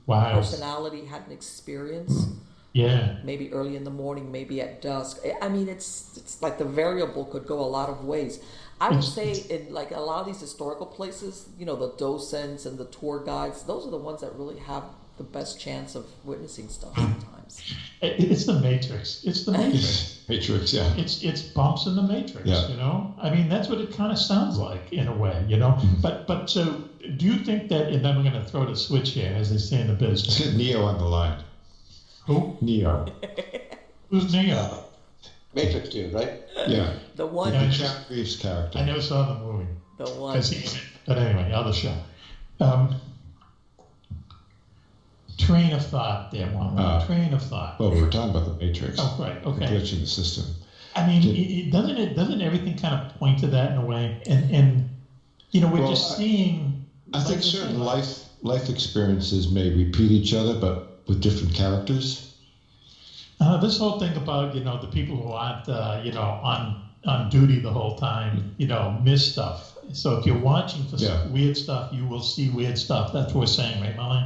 [0.06, 0.32] wow.
[0.32, 2.28] personality had an experience.
[2.72, 3.16] Yeah.
[3.24, 5.18] Maybe early in the morning, maybe at dusk.
[5.42, 8.38] I mean, it's it's like the variable could go a lot of ways.
[8.80, 12.66] I would say in like a lot of these historical places, you know, the docents
[12.66, 14.84] and the tour guides, those are the ones that really have
[15.18, 17.74] the best chance of witnessing stuff sometimes.
[18.00, 19.24] It's the matrix.
[19.24, 20.24] It's the matrix.
[20.28, 20.94] matrix, yeah.
[20.96, 22.68] It's it's bumps in the matrix, yeah.
[22.68, 23.14] you know?
[23.20, 25.70] I mean, that's what it kind of sounds like in a way, you know?
[25.70, 26.00] Mm-hmm.
[26.00, 26.84] But but so
[27.16, 29.58] do you think that and then we're going to throw the switch here as they
[29.58, 30.38] say in the business.
[30.38, 31.42] Get Neo on the line.
[32.26, 32.56] Who?
[32.60, 33.06] Neo.
[34.10, 34.84] Who's Neo?
[35.54, 36.42] Matrix dude, right?
[36.66, 36.94] Yeah.
[37.18, 37.52] The one.
[37.52, 38.78] Yeah, Jack Reeves character.
[38.78, 39.66] I never saw the movie.
[39.96, 40.40] The one.
[41.04, 41.96] But anyway, other show.
[42.60, 42.90] Um,
[45.36, 47.74] train of thought there, one uh, train of thought.
[47.80, 49.00] Well, we were talking about the Matrix.
[49.00, 49.66] Oh, right, okay.
[49.66, 50.54] The glitch in the system.
[50.94, 53.82] I mean, it, it, doesn't it doesn't everything kind of point to that in a
[53.82, 54.14] way?
[54.28, 54.84] And and
[55.50, 56.72] you know, we're Well, just seeing.
[57.12, 60.76] I think like you certain said, life life experiences may repeat each other, but
[61.08, 62.20] with different characters.
[63.40, 66.76] Uh, this whole thing about you know the people who aren't uh, you know on
[67.06, 69.76] on duty the whole time you know miss stuff.
[69.92, 71.26] So if you're watching for Yeah.
[71.28, 73.12] weird stuff, you will see weird stuff.
[73.12, 74.22] That's what we're saying, right, Molly?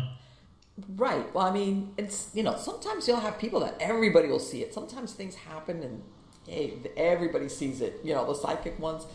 [0.96, 1.32] Right.
[1.34, 4.74] Well, I mean, it's you know, sometimes you'll have people that everybody will see it.
[4.74, 6.02] Sometimes things happen and
[6.48, 8.00] hey, everybody sees it.
[8.02, 9.06] You know, the psychic ones.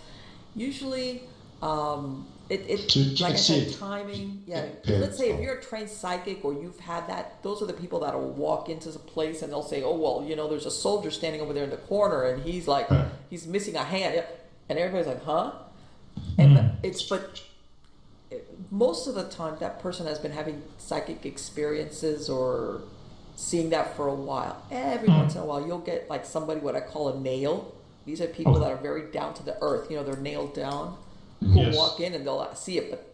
[0.56, 1.24] Usually,
[1.62, 4.44] um, it, it So you like can I said, timing.
[4.46, 4.66] Yeah.
[4.88, 8.00] Let's say if you're a trained psychic or you've had that, those are the people
[8.00, 11.12] that'll walk into a place and they'll say, "Oh well, you know, there's a soldier
[11.12, 12.88] standing over there in the corner and he's like,
[13.30, 14.26] he's missing a hand," Yeah.
[14.70, 15.52] and everybody's like, "Huh?"
[16.38, 17.42] And it's but
[18.72, 22.82] most of the time that person has been having psychic experiences or
[23.36, 24.62] seeing that for a while.
[24.72, 27.74] Every once in a while, you'll get like somebody what I call a nail.
[28.06, 28.64] These are people Okay.
[28.66, 29.90] that are very down to the earth.
[29.92, 30.98] You know, they're nailed down.
[31.42, 31.76] Who Yes.
[31.76, 33.14] walk in and they'll see it, but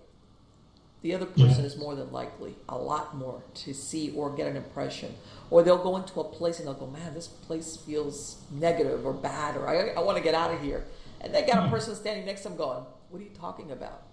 [1.01, 1.47] the other Yeah.
[1.47, 5.13] person is more than likely a lot more to see or get an impression.
[5.51, 9.13] Or they'll go into a place and they'll go, man, this place feels negative or
[9.13, 10.85] bad, or I, I want to get out of here.
[11.21, 11.69] And they got a hmm.
[11.69, 14.03] person standing next to them going, what are you talking about?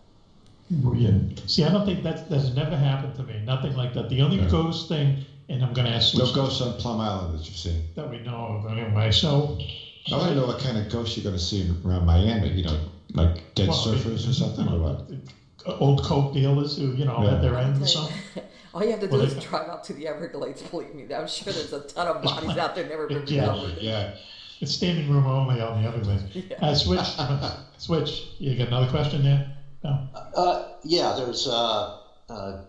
[0.70, 1.40] Weird.
[1.50, 3.40] See, I don't think that's that's never happened to me.
[3.44, 4.08] Nothing like that.
[4.08, 4.48] The only Yeah.
[4.48, 7.56] ghost thing, and I'm going to ask No Switch ghosts on Plum Island that you've
[7.56, 7.82] seen.
[7.96, 9.10] that we know of anyway.
[9.10, 9.58] So
[10.12, 12.50] I want to know what kind of ghosts you're going to see around Miami.
[12.50, 12.78] You know,
[13.14, 15.10] like dead well, surfers or something, or what?
[15.80, 17.34] Old coke dealers who you know Yeah.
[17.34, 17.86] at their end or Okay.
[17.90, 18.16] something.
[18.72, 20.62] All you have to do Well, is they- drive out to the Everglades.
[20.62, 23.40] Believe me, I'm sure there's a ton of bodies out there never been Yeah.
[23.52, 23.78] recovered.
[23.80, 24.14] Yeah.
[24.60, 26.20] It's standing room only on the other place.
[26.34, 26.56] Yeah.
[26.60, 27.00] Uh, switch,
[27.78, 28.28] switch.
[28.38, 29.56] You got another question there?
[29.82, 30.06] No.
[30.36, 32.60] Uh, yeah, there's, uh, uh,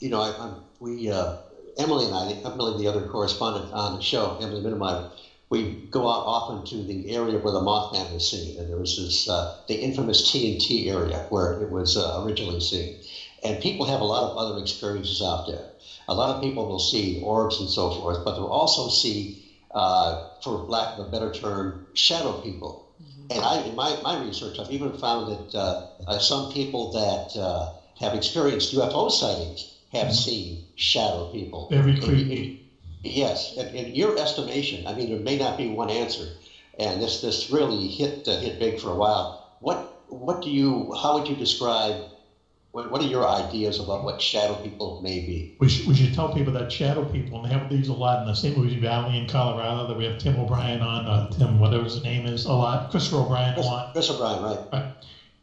[0.00, 1.36] you know, I, I'm, we, uh,
[1.78, 5.10] Emily and I, Emily, the other correspondent on the show, Emily Minnemeyer,
[5.50, 8.96] we go out often to the area where the Mothman was seen, and there was
[8.96, 12.94] this, uh, the infamous TNT area where it was uh, originally seen.
[13.42, 15.68] And people have a lot of other experiences out there.
[16.06, 19.30] A lot of people will see orbs and so forth, but they'll also see,
[19.74, 22.76] uh, for lack of a better term, shadow people.
[23.30, 25.74] And I, in my, my research, I've even found that uh,
[26.06, 27.66] uh, some people that uh,
[27.98, 31.68] have experienced UFO sightings have seen shadow people.
[31.70, 32.36] Every And- creepy.
[32.36, 32.48] and-
[33.02, 36.32] yes, in, in your estimation, I mean, there may not be one answer,
[36.78, 39.30] and this this really hit uh, hit big for a while.
[39.60, 40.86] What what do you?
[41.00, 41.98] How would you describe?
[42.72, 45.48] What, what are your ideas about what shadow people may be?
[45.58, 48.18] We should, we should tell people that shadow people, and they have these a lot
[48.18, 51.58] in the San Luis Valley in Colorado, that we have Tim O'Brien on, uh, Tim,
[51.58, 53.88] whatever his name is, a lot, Christopher O'Brien a Chris, lot.
[53.92, 54.60] Chris O'Brien, right?
[54.72, 54.84] Right.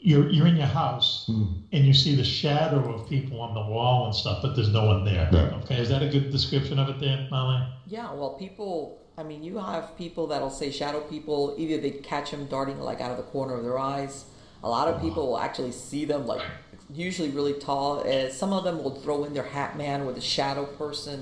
[0.06, 1.46] You're, you're in your house, Hmm.
[1.72, 4.86] and you see the shadow of people on the wall and stuff, but there's no
[4.86, 5.28] one there.
[5.34, 5.60] Yeah.
[5.64, 7.60] Okay, is that a good description of it there, Molly?
[7.88, 9.00] Yeah, well, people.
[9.18, 11.56] I mean, you have people that'll say shadow people.
[11.58, 14.26] Either they catch them darting like out of the corner of their eyes.
[14.64, 16.42] A lot of people will actually see them like
[16.94, 18.08] usually really tall.
[18.08, 21.22] Uh, some of them will throw in their hat man with a shadow person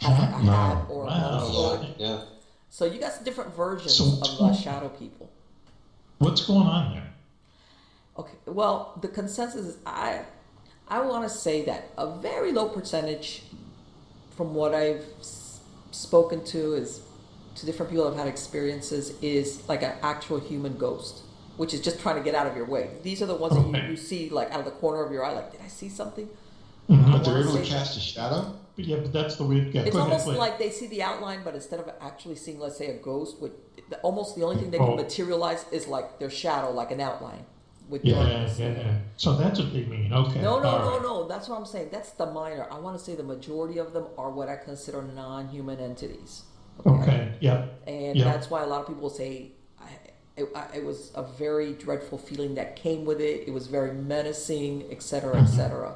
[0.00, 1.12] has like a hat or Wow.
[1.12, 1.94] a hood.
[1.98, 2.22] Yeah.
[2.70, 5.30] So you got some different versions So- of uh, shadow people.
[6.18, 7.05] What's going on there?
[8.18, 8.36] Okay.
[8.46, 10.22] Well, the consensus is I
[10.88, 13.42] I want to say that a very low percentage
[14.36, 17.00] from what I've s- spoken to is
[17.56, 21.22] to different people that have had experiences is like an actual human ghost,
[21.56, 22.90] which is just trying to get out of your way.
[23.02, 25.24] These are the ones that you, you see like out of the corner of your
[25.24, 25.32] eye.
[25.32, 26.28] Like, did I see something?
[26.88, 27.12] Mhm.
[27.12, 28.54] But they're able to say- cast a shadow.
[28.76, 29.74] But yeah, but that's the weird.
[29.74, 30.38] Yeah, It's go ahead, almost please.
[30.38, 33.52] like they see the outline, but instead of actually seeing, let's say, a ghost, with
[33.88, 37.44] the, almost the only thing they can materialize is like their shadow, like an outline
[37.88, 38.58] with Yeah, darkness.
[38.58, 38.98] yeah, yeah.
[39.16, 40.12] So that's what they mean.
[40.12, 40.40] Okay.
[40.40, 41.02] No, no, all no, right.
[41.02, 41.28] no.
[41.28, 41.88] That's what I'm saying.
[41.92, 42.66] That's the minor.
[42.70, 46.42] I want to say the majority of them are what I consider non-human entities.
[46.84, 47.32] Okay.
[47.40, 47.66] Yeah.
[47.86, 48.24] And Yeah.
[48.24, 49.88] that's why a lot of people say I,
[50.36, 53.44] it, I, it was a very dreadful feeling that came with it.
[53.46, 55.56] It was very menacing, etc., cetera, etc.
[55.56, 55.94] Cetera.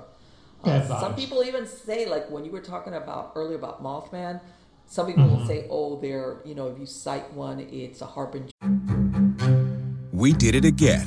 [0.65, 4.41] Bad Uh, some people even say, like when you were talking about earlier about Mothman,
[4.87, 8.51] some people will say, "Oh, they're you know, if you sight one, it's a harbinger."
[10.13, 11.07] We did it again.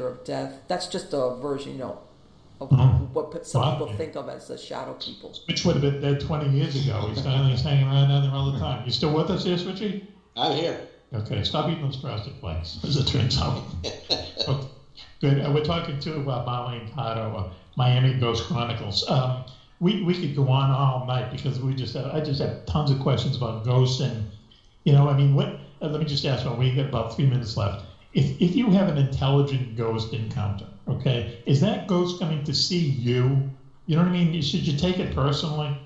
[0.00, 0.54] Of death.
[0.68, 1.98] That's just a version, you know,
[2.60, 3.10] of Mhm.
[3.12, 3.72] what some Wow.
[3.72, 5.32] people think of as the shadow people.
[5.46, 7.08] Which would have been dead 20 years ago.
[7.08, 8.82] He's finally he's hanging around down there all the time.
[8.86, 10.06] You still with us here, Switchy?
[10.36, 10.80] I'm here.
[11.14, 13.62] Okay, stop eating those frosted flakes, as it turns out.
[14.48, 14.66] okay,
[15.20, 15.44] good.
[15.44, 19.08] Uh, we're talking to uh, Marlene Pardo, uh, Miami Ghost Chronicles.
[19.10, 19.44] Um,
[19.80, 22.90] we, we could go on all night because we just have, I just have tons
[22.90, 24.30] of questions about ghosts and
[24.84, 25.48] you know I mean what
[25.82, 28.70] uh, let me just ask one we got about three minutes left if, if you
[28.70, 33.50] have an intelligent ghost encounter okay is that ghost coming to see you?
[33.86, 34.40] You know what I mean?
[34.42, 35.76] Should you take it personally?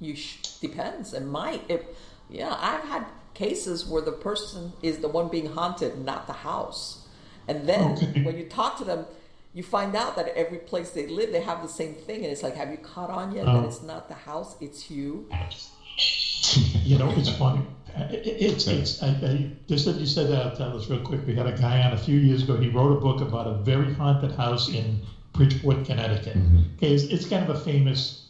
[0.00, 1.14] You sh- depends.
[1.14, 1.82] It might if
[2.28, 7.06] yeah I've had cases where the person is the one being haunted not the house.
[7.46, 8.22] And then okay.
[8.22, 9.06] when you talk to them
[9.54, 12.42] you find out that every place they live, they have the same thing, and it's
[12.42, 13.66] like, have you caught on yet that oh.
[13.66, 15.26] it's not the house, it's you?
[16.84, 17.62] you know, it's funny.
[18.10, 19.02] It's it's.
[19.02, 20.46] I, I, just that you said that.
[20.46, 21.26] I'll tell us real quick.
[21.26, 22.56] We had a guy on a few years ago.
[22.56, 25.00] He wrote a book about a very haunted house in
[25.32, 26.36] Bridgeport, Connecticut.
[26.36, 26.58] Mm-hmm.
[26.76, 28.28] Okay, it's, it's, kind of a famous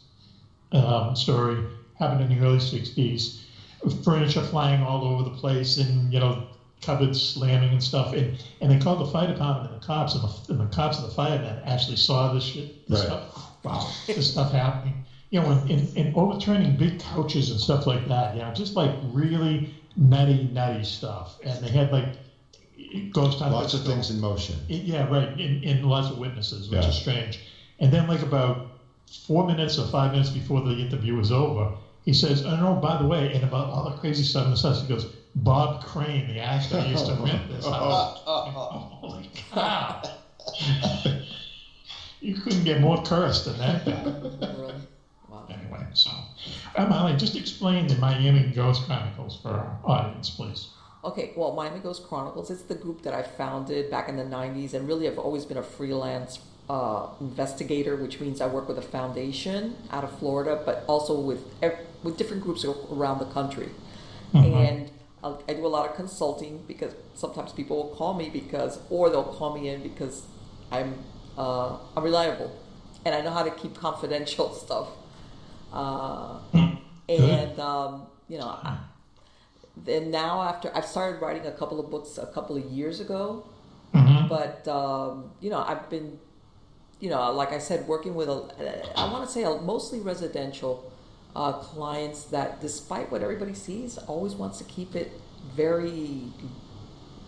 [0.71, 1.63] um, story.
[1.97, 3.39] Happened in the early '60s.
[4.03, 6.47] Furniture flying all over the place, and you know,
[6.81, 8.13] cupboards slamming and stuff.
[8.13, 10.99] And, and they called the fire department and the cops, and the, and the cops
[10.99, 13.07] and the firemen actually saw this shit, this right.
[13.07, 13.63] stuff.
[13.63, 14.98] Wow, this stuff happening.
[15.31, 18.33] You know, and, and overturning big couches and stuff like that.
[18.33, 21.37] You know, just like really nutty, nutty stuff.
[21.43, 22.07] And they had like
[23.11, 23.59] ghost hunting.
[23.59, 24.59] Lots of things in motion.
[24.67, 25.29] yeah, right.
[25.37, 26.89] And, and lots of witnesses, which yeah.
[26.89, 27.41] is strange.
[27.79, 28.65] And then, like about
[29.11, 31.69] four minutes or five minutes before the interview was over,
[32.03, 34.59] he says, "Oh no, by the way," and about all the crazy stuff in the
[34.59, 38.21] house, he goes, Bob Crane, the actor, used to rent this house.
[38.25, 40.01] Holy cow!
[42.19, 44.79] you couldn't get more cursed than that guy.
[45.51, 46.11] Anyway, so
[46.77, 50.69] Molly, just explain the Miami Ghost Chronicles for our audience, please.
[51.03, 54.73] Okay, well, Miami Ghost Chronicles, it's the group that I founded back in the 90s,
[54.73, 58.83] and really I've always been a freelance uh, investigator, which means I work with a
[58.83, 61.39] foundation out of Florida, but also with
[62.03, 63.69] with different groups around the country.
[64.33, 64.53] Mm-hmm.
[64.53, 64.91] And
[65.23, 69.09] I'll, i do a lot of consulting because sometimes people will call me because, or
[69.09, 70.23] they'll call me in because
[70.71, 70.95] I'm
[71.37, 72.55] uh, I'm reliable
[73.05, 74.89] and I know how to keep confidential stuff.
[75.71, 76.39] Uh,
[77.07, 78.77] and um, you know, I,
[79.77, 83.45] then now after I've started writing a couple of books a couple of years ago,
[83.93, 84.27] mm-hmm.
[84.27, 86.19] but um, you know, I've been,
[86.99, 90.91] you know, like I said, working with a, I want to say a, mostly residential
[91.35, 95.11] uh, clients that, despite what everybody sees, always wants to keep it
[95.55, 96.23] very,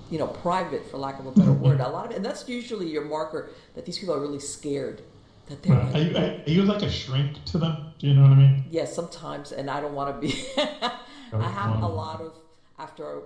[0.09, 1.79] you know, private, for lack of a better word.
[1.79, 5.01] A lot of, it, and that's usually your marker that these people are really scared.
[5.47, 7.93] That they're are, you, are you like a shrink to them?
[7.99, 8.65] Do you know what I mean?
[8.69, 10.45] Yes, yeah, sometimes, and I don't want to be.
[11.33, 12.33] I have a lot of
[12.79, 13.21] after,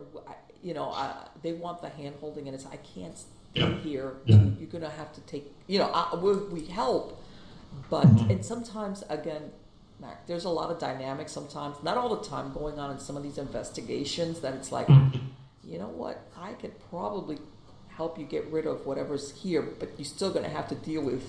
[0.62, 3.78] you know, I, they want the hand holding, and it's I can't stay yeah.
[3.78, 4.14] here.
[4.26, 4.40] Yeah.
[4.60, 7.24] You're gonna have to take, you know, I, we, we help,
[7.90, 8.32] but mm-hmm.
[8.32, 9.52] and sometimes again
[10.00, 10.28] Mack.
[10.28, 13.24] There's a lot of dynamics sometimes, not all the time, going on in some of
[13.24, 15.20] these investigations that it's like, mm-hmm.
[15.64, 17.38] you know what, I could probably
[17.90, 21.02] help you get rid of whatever's here, but you're still going to have to deal
[21.02, 21.24] with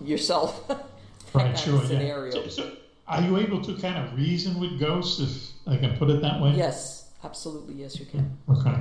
[0.00, 0.70] yourself.
[1.34, 1.84] right, sure.
[1.84, 2.34] Scenario.
[2.34, 2.42] Yeah.
[2.42, 2.72] So, so
[3.06, 6.40] are you able to kind of reason with ghosts, if I can put it that
[6.40, 6.52] way?
[6.52, 7.74] Yes, absolutely.
[7.74, 8.36] Yes, you can.
[8.48, 8.76] Okay.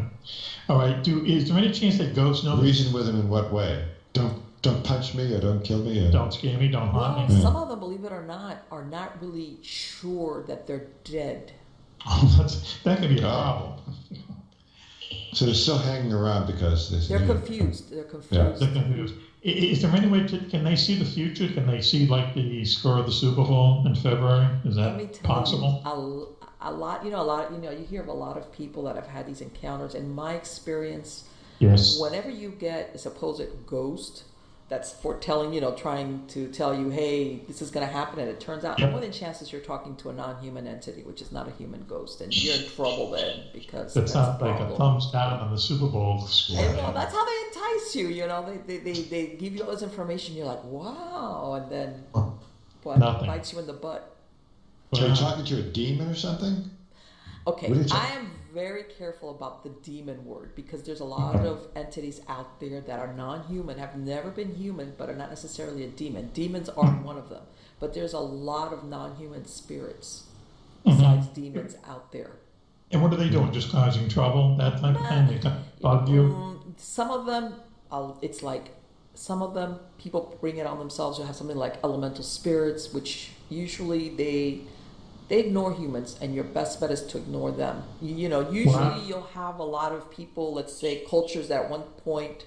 [0.69, 1.03] All right.
[1.03, 2.57] Do is there any chance that ghosts know?
[2.57, 3.87] Reason with them in what way?
[4.13, 6.07] Don't don't punch me or don't kill me.
[6.07, 6.11] Or...
[6.11, 6.67] Don't scare me.
[6.67, 7.41] Don't harm well, me.
[7.41, 11.53] Some of them, believe it or not, are not really sure that they're dead.
[12.03, 13.29] Oh, that's, that could be a oh.
[13.29, 13.79] problem.
[15.33, 17.91] So they're still hanging around because they're confused.
[17.91, 18.59] They're confused.
[18.59, 18.67] Yeah.
[18.67, 19.13] They're confused.
[19.43, 21.47] Is there any way to, can they see the future?
[21.47, 24.47] Can they see like the score of the Super Bowl in February?
[24.65, 25.81] Is that possible?
[25.83, 28.37] You, a, a lot, you know, a lot, you know, you hear of a lot
[28.37, 29.95] of people that have had these encounters.
[29.95, 31.23] In my experience,
[31.57, 31.99] yes.
[31.99, 34.25] whenever you get a supposed ghost,
[34.71, 38.29] that's foretelling, you know, trying to tell you, hey, this is going to happen, and
[38.29, 41.45] it turns out more than chances you're talking to a non-human entity, which is not
[41.45, 45.41] a human ghost, and you're in trouble then because that's, not like a thumbs down
[45.41, 46.63] on the Super Bowl score.
[46.63, 48.07] And, well, that's how they entice you.
[48.07, 50.37] You know, they, they, they, they give you all this information.
[50.37, 52.05] You're like, wow, and then
[52.83, 54.15] what bites you in the butt.
[54.93, 56.69] So you're talking to a demon or something?
[57.45, 62.21] Okay, I am very careful about the demon word because there's a lot of entities
[62.27, 66.29] out there that are non-human, have never been human, but are not necessarily a demon.
[66.33, 67.43] Demons aren't one of them,
[67.79, 70.25] but there's a lot of non-human spirits
[70.83, 71.41] besides mm-hmm.
[71.41, 72.31] demons out there.
[72.91, 73.51] And what are they doing?
[73.53, 75.27] Just causing trouble, that type of thing?
[75.27, 75.51] They
[75.81, 76.23] bug you?
[76.23, 77.55] Mm, some of them,
[77.91, 78.71] uh, it's like
[79.13, 81.17] some of them people bring it on themselves.
[81.17, 84.61] You have something like elemental spirits, which usually they
[85.31, 88.75] they ignore humans and your best bet is to ignore them you, you know usually
[88.75, 89.03] wow.
[89.07, 92.45] you'll have a lot of people let's say cultures that at one point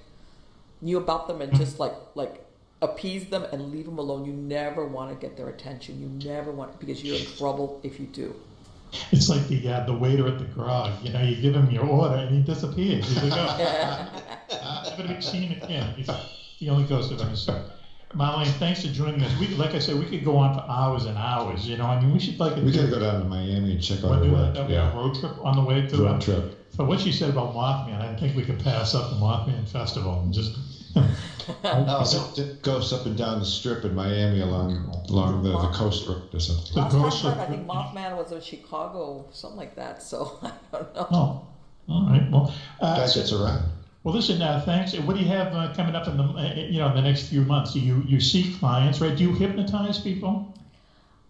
[0.82, 2.44] knew about them and just like like
[2.82, 6.52] appease them and leave them alone you never want to get their attention you never
[6.52, 8.36] want because you're in trouble if you do
[9.12, 11.02] It's like the uh, the waiter at the grog.
[11.02, 13.04] You know, you give him your order and he disappears.
[13.08, 15.94] He's like, oh, never to be seen again.
[15.96, 17.60] He's the only ghost I've ever seen.
[18.14, 19.38] Marlene, thanks for joining us.
[19.40, 21.66] We, like I said, we could go on for hours and hours.
[21.68, 23.98] You know, I mean, we should like We gotta go down to Miami and check
[24.04, 24.40] out We'll her do work.
[24.46, 24.52] that.
[24.54, 25.96] That'll be our Yeah, road trip on the way to.
[26.02, 26.66] road trip.
[26.76, 30.20] So what she said about Mothman, I think we could pass up the Mothman Festival
[30.20, 30.56] and just.
[31.46, 34.76] Is it that goes up and down the strip in Miami along
[35.10, 36.72] along the, the coast road or something?
[36.72, 40.02] The Last time I heard, I think Mothman was in Chicago, something like that.
[40.02, 41.06] So I don't know.
[41.10, 41.46] Oh,
[41.88, 42.30] all right.
[42.30, 43.64] Well, uh, That so- gets around.
[44.04, 44.40] Well, listen.
[44.40, 44.96] Uh, thanks.
[44.98, 47.28] What do you have uh, coming up in the uh, you know in the next
[47.28, 47.72] few months?
[47.72, 49.16] Do you you see clients, right?
[49.16, 50.54] Do you hypnotize people?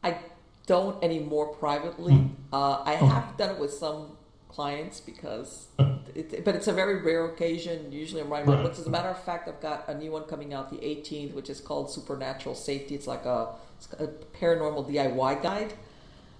[0.03, 0.18] I
[0.66, 2.29] don't anymore privately.
[2.53, 4.16] Uh, I have done it with some
[4.49, 5.66] clients because,
[6.14, 7.91] it, but it's a very rare occasion.
[7.91, 8.62] Usually, I'm writing Right.
[8.62, 8.79] books.
[8.79, 11.51] As a matter of fact, I've got a new one coming out the 18th, which
[11.51, 12.95] is called Supernatural Safety.
[12.95, 13.49] It's like a,
[13.79, 14.07] it's a
[14.41, 15.75] paranormal DIY guide.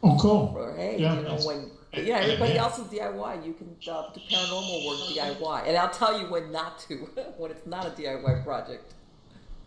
[0.03, 0.75] Oh, cool.
[0.77, 1.71] Hey, Yeah, you know when
[2.03, 3.47] yeah, everybody else is DIY.
[3.47, 6.95] You can uh, do paranormal work DIY, and I'll tell you when not to
[7.39, 8.95] when it's not a DIY project.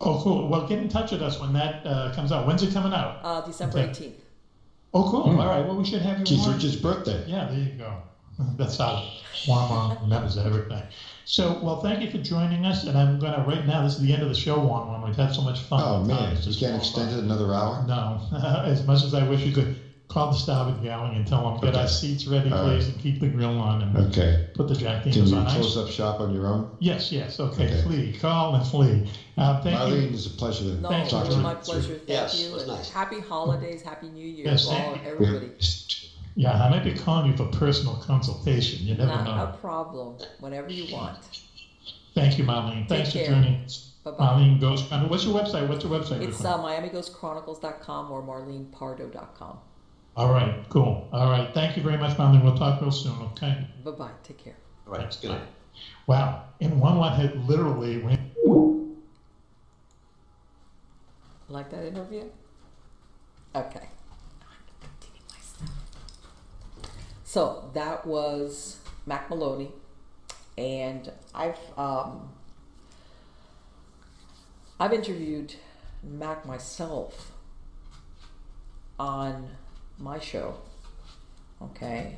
[0.00, 0.48] Oh, cool.
[0.48, 2.46] Well, get in touch with us when that uh, comes out.
[2.46, 3.18] When's it coming out?
[3.22, 3.88] Uh, December Okay.
[3.90, 4.12] 18th.
[4.94, 5.22] Oh, cool.
[5.40, 5.60] All right.
[5.66, 6.54] Well, we should have you Keith on.
[6.54, 7.24] Richards' birthday.
[7.26, 7.94] Yeah, there you go.
[8.56, 9.10] That's how
[9.46, 10.82] Juan remembers everything.
[11.24, 12.84] So, well, thank you for joining us.
[12.84, 15.02] And I'm going to, right now, this is the end of the show, Juan Juan.
[15.04, 15.82] We've had so much fun.
[15.84, 17.16] Oh The man, you just can't extend by.
[17.18, 17.84] it another hour?
[17.86, 18.20] No,
[18.64, 19.76] as much as I wish you could.
[20.08, 21.82] Call the Starboard Galley and tell them, get Okay.
[21.82, 22.94] our seats ready, All please, right.
[22.94, 24.48] and keep the grill on and Okay.
[24.54, 25.54] put the Jack Can Daniels you on ice.
[25.56, 26.70] close up shop on your own?
[26.80, 27.38] Yes, yes.
[27.38, 27.82] Okay, Okay.
[27.82, 28.12] flee.
[28.18, 29.06] Call and flee.
[29.36, 29.96] Uh, thank you.
[30.08, 31.56] Marlene, it's a pleasure to No, Thanks, it talk was to my you.
[31.58, 31.94] pleasure.
[31.96, 32.48] Thank Yes, you.
[32.48, 32.88] it was and nice.
[32.90, 35.50] Happy holidays, happy New Year Yes, to all, thank everybody.
[36.36, 38.86] Yeah, I might be calling you for personal consultation.
[38.86, 39.32] You never Not know.
[39.44, 40.14] a problem.
[40.40, 41.18] Whenever you want.
[42.14, 42.88] Thank you, Marlene.
[42.88, 43.28] Thanks for care.
[43.28, 43.60] joining.
[44.04, 44.24] Bye bye.
[44.26, 45.08] Marlene Ghost Country.
[45.10, 45.68] What's your website?
[45.68, 46.22] What's your website?
[46.22, 46.46] It's Rick?
[46.48, 49.58] uh, MiamiGhostChronicles.com or MarlenePardo.com.
[50.18, 51.08] All right, cool.
[51.12, 51.54] All right.
[51.54, 52.42] Thank you very much, Marlene.
[52.42, 53.64] We'll talk real soon, okay?
[53.84, 54.10] Bye bye.
[54.24, 54.56] Take care.
[54.84, 55.42] All right, It's good night.
[56.08, 56.42] Wow.
[56.60, 58.20] And one one had literally went.
[61.48, 62.24] Like that interview?
[63.54, 63.88] Okay.
[67.22, 69.70] So that was Mack Maloney,
[70.58, 72.30] and I've um,
[74.80, 75.54] I've interviewed
[76.02, 77.30] Mack myself
[78.98, 79.50] on
[79.98, 80.54] my show.
[81.60, 82.16] Okay,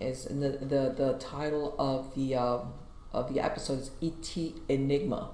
[0.00, 2.72] is the the the title of the um,
[3.12, 4.36] of the episode is ET
[4.68, 5.30] Enigma.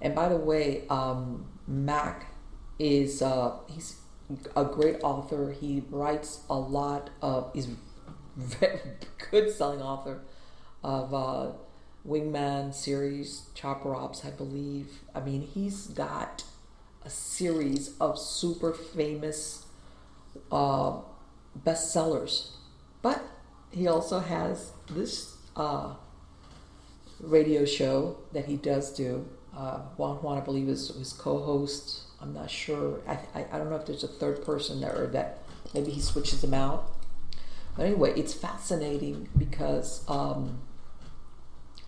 [0.00, 2.32] And by the way, um, Mack
[2.78, 3.96] is uh, he's
[4.56, 5.52] a great author.
[5.52, 7.68] He writes a lot of he's
[8.36, 8.80] very
[9.30, 10.22] good selling author
[10.82, 11.52] of uh,
[12.06, 15.02] Wingman series, Chopper Ops, I believe.
[15.14, 16.44] I mean, he's got
[17.04, 19.66] a series of super famous
[20.50, 20.98] uh,
[21.64, 22.50] bestsellers,
[23.02, 23.22] but
[23.70, 25.94] he also has this uh,
[27.20, 29.26] radio show that he does do.
[29.56, 32.02] Uh, Juan Juan, I believe, is his co-host.
[32.20, 33.00] I'm not sure.
[33.06, 35.42] I, I, I don't know if there's a third person there or that
[35.74, 36.90] maybe he switches them out.
[37.76, 40.60] But anyway, it's fascinating because um,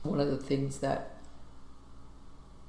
[0.03, 1.11] one of the things that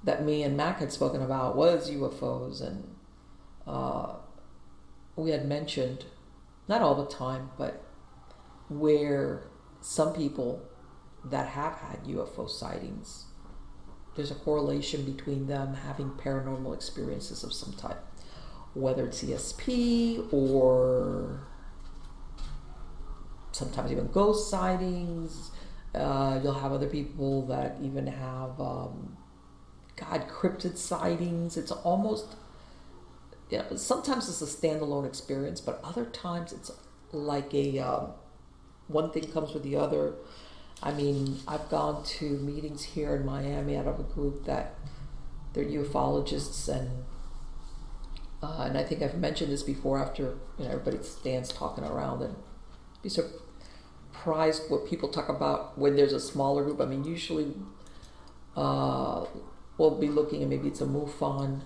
[0.03, 2.95] that me and Mack had spoken about was UFOs, and
[3.65, 4.13] uh,
[5.15, 6.05] we had mentioned
[6.67, 7.83] not all the time, but
[8.69, 9.43] where
[9.81, 10.61] some people
[11.23, 13.25] that have had UFO sightings,
[14.15, 18.01] there's a correlation between them having paranormal experiences of some type,
[18.73, 21.47] whether it's ESP or
[23.51, 25.51] sometimes even ghost sightings.
[25.93, 29.17] Uh, you'll have other people that even have, um,
[29.95, 31.55] God, cryptid sightings.
[31.55, 32.35] It's almost,
[33.49, 36.71] you know, sometimes it's a standalone experience, but other times it's
[37.11, 38.11] like a um,
[38.87, 40.13] one thing comes with the other.
[40.83, 44.75] I mean, I've gone to meetings here in Miami out of a group that
[45.53, 47.05] they're ufologists, and
[48.41, 49.99] uh, and I think I've mentioned this before.
[49.99, 52.35] After you know, everybody stands talking around, and
[53.01, 56.81] be surprised what people talk about when there's a smaller group.
[56.81, 57.53] I mean, usually
[58.55, 59.25] uh,
[59.77, 61.61] we'll be looking, and maybe it's a MUFON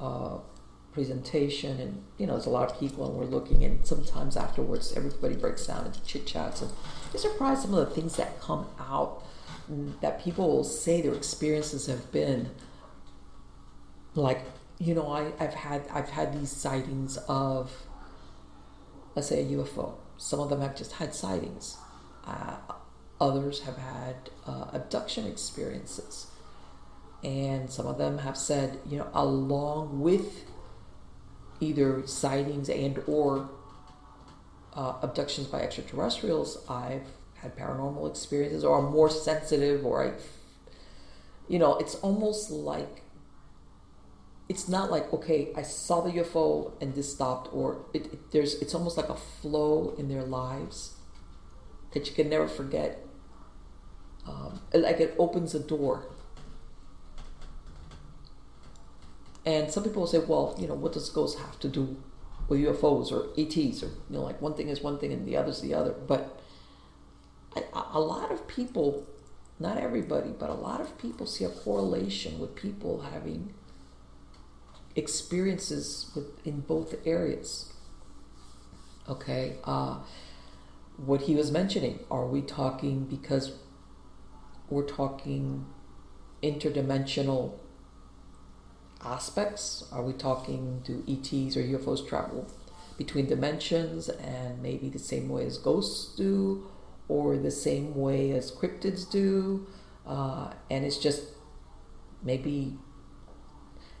[0.00, 0.38] uh,
[0.96, 4.94] presentation, and you know, there's a lot of people, and we're looking, and sometimes afterwards,
[4.96, 6.70] everybody breaks down into chit chats, and
[7.12, 9.22] you're surprised some of the things that come out
[10.00, 12.50] that people will say their experiences have been.
[14.14, 14.40] Like
[14.78, 17.72] you know I, i've had i've had these sightings of
[19.14, 21.76] let's say a ufo some of them have just had sightings.
[22.26, 22.56] Uh,
[23.20, 24.16] others have had
[24.46, 26.26] uh, abduction experiences.
[27.22, 30.44] And some of them have said you know along with
[31.60, 33.50] either sightings and or
[34.74, 40.12] uh, abductions by extraterrestrials, I've had paranormal experiences, or I'm more sensitive, or I,
[41.48, 43.02] you know, it's almost like
[44.48, 48.54] it's not like okay, I saw the UFO and this stopped, or it, it, there's
[48.62, 50.94] it's almost like a flow in their lives
[51.92, 53.02] that you can never forget.
[54.26, 56.08] Um, like it opens a door.
[59.46, 61.96] And some people will say, well, you know, what does ghosts have to do
[62.48, 63.82] with UFOs or ETs?
[63.82, 65.92] Or, you know, like one thing is one thing and the other is the other.
[65.92, 66.40] But
[67.72, 69.06] a, lot of people,
[69.60, 73.54] not everybody, but a lot of people see a correlation with people having
[74.96, 77.72] experiences with, in both areas.
[79.08, 79.58] Okay.
[79.62, 79.98] Uh,
[80.96, 83.52] what he was mentioning, are we talking because
[84.68, 85.66] we're talking
[86.42, 87.60] interdimensional
[89.06, 89.84] aspects?
[89.92, 92.46] Are we talking do ETs or UFOs travel
[92.98, 96.66] between dimensions and maybe the same way as ghosts do,
[97.08, 99.66] or the same way as cryptids do?
[100.06, 101.22] Uh, and it's just
[102.22, 102.78] maybe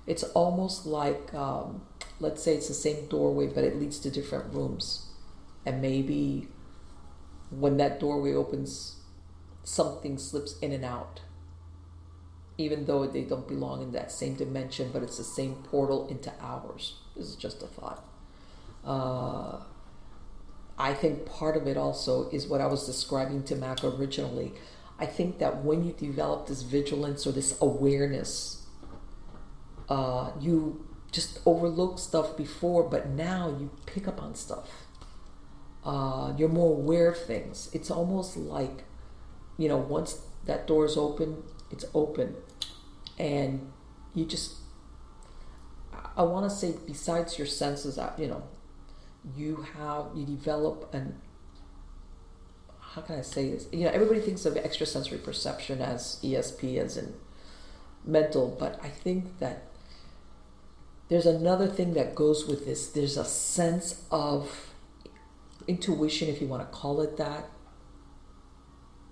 [0.06, 1.82] it's almost like um,
[2.20, 5.10] let's say it's the same doorway, but it leads to different rooms,
[5.64, 6.48] and maybe
[7.50, 8.96] when that doorway opens,
[9.62, 11.20] something slips in and out
[12.58, 16.32] even though they don't belong in that same dimension, but it's the same portal into
[16.40, 16.94] ours.
[17.14, 18.04] This is just a thought.
[18.84, 19.60] Uh,
[20.78, 24.52] I think part of it also is what I was describing to Mack originally.
[24.98, 28.66] I think that when you develop this vigilance or this awareness,
[29.88, 34.68] uh, you just overlook stuff before, but now you pick up on stuff.
[35.84, 37.70] Uh, you're more aware of things.
[37.72, 38.84] It's almost like,
[39.56, 41.42] you know, once that door is open,
[41.76, 42.34] it's open.
[43.18, 43.72] And
[44.14, 44.54] you just
[46.16, 48.42] i want to say besides your senses you know
[49.36, 51.14] you have you develop an
[52.80, 53.68] how can i say this?
[53.72, 57.14] You know everybody thinks of extrasensory perception as esp as in
[58.04, 59.64] mental but i think that
[61.08, 62.88] there's another thing that goes with this.
[62.88, 64.72] There's a sense of
[65.68, 67.48] intuition if you want to call it that.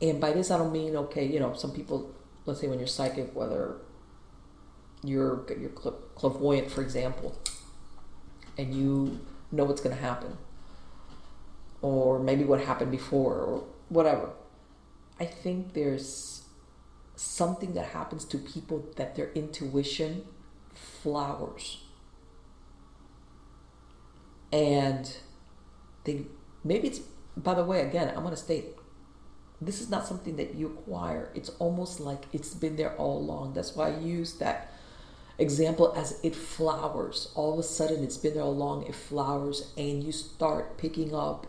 [0.02, 2.13] And by this i don't mean okay you know some people
[2.46, 3.76] let's say when you're psychic whether
[5.02, 7.38] you're you're clairvoyant, for example,
[8.56, 9.20] and you
[9.52, 10.38] know what's going to happen,
[11.82, 14.30] or maybe what happened before, or whatever.
[15.20, 16.44] I think there's
[17.16, 20.24] something that happens to people that their intuition
[20.72, 21.82] flowers,
[24.52, 25.16] and
[26.04, 26.26] they
[26.62, 27.00] maybe it's.
[27.36, 28.76] By the way, again, I'm to state
[29.60, 31.30] this is not something that you acquire.
[31.34, 33.54] It's almost like it's been there all along.
[33.54, 34.72] That's why I use that
[35.38, 37.30] example as it flowers.
[37.34, 38.86] All of a sudden it's been there all along.
[38.86, 41.46] It flowers and you start picking up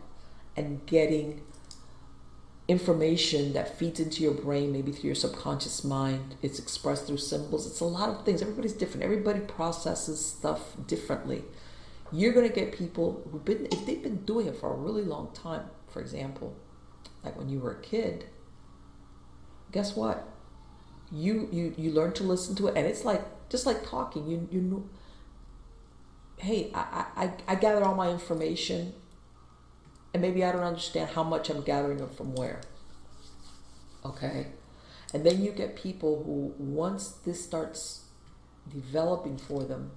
[0.55, 1.41] and getting
[2.67, 6.35] information that feeds into your brain maybe through your subconscious mind.
[6.41, 7.67] It's expressed through symbols.
[7.67, 8.41] It's a lot of things.
[8.41, 9.03] Everybody's different.
[9.03, 11.43] Everybody processes stuff differently.
[12.11, 15.03] You're going to get people who've been if they've been doing it for a really
[15.03, 16.55] long time for example
[17.25, 18.25] like when you were a kid
[19.75, 20.25] guess what?
[21.11, 24.47] You you you learn to listen to it and it's like just like talking you
[24.51, 24.89] you know
[26.37, 28.93] hey I, I i gather all my information
[30.13, 32.61] and maybe i don't understand how much i'm gathering it from where
[34.03, 34.47] okay?
[35.13, 38.05] And then you get people who once this starts
[38.71, 39.91] developing for them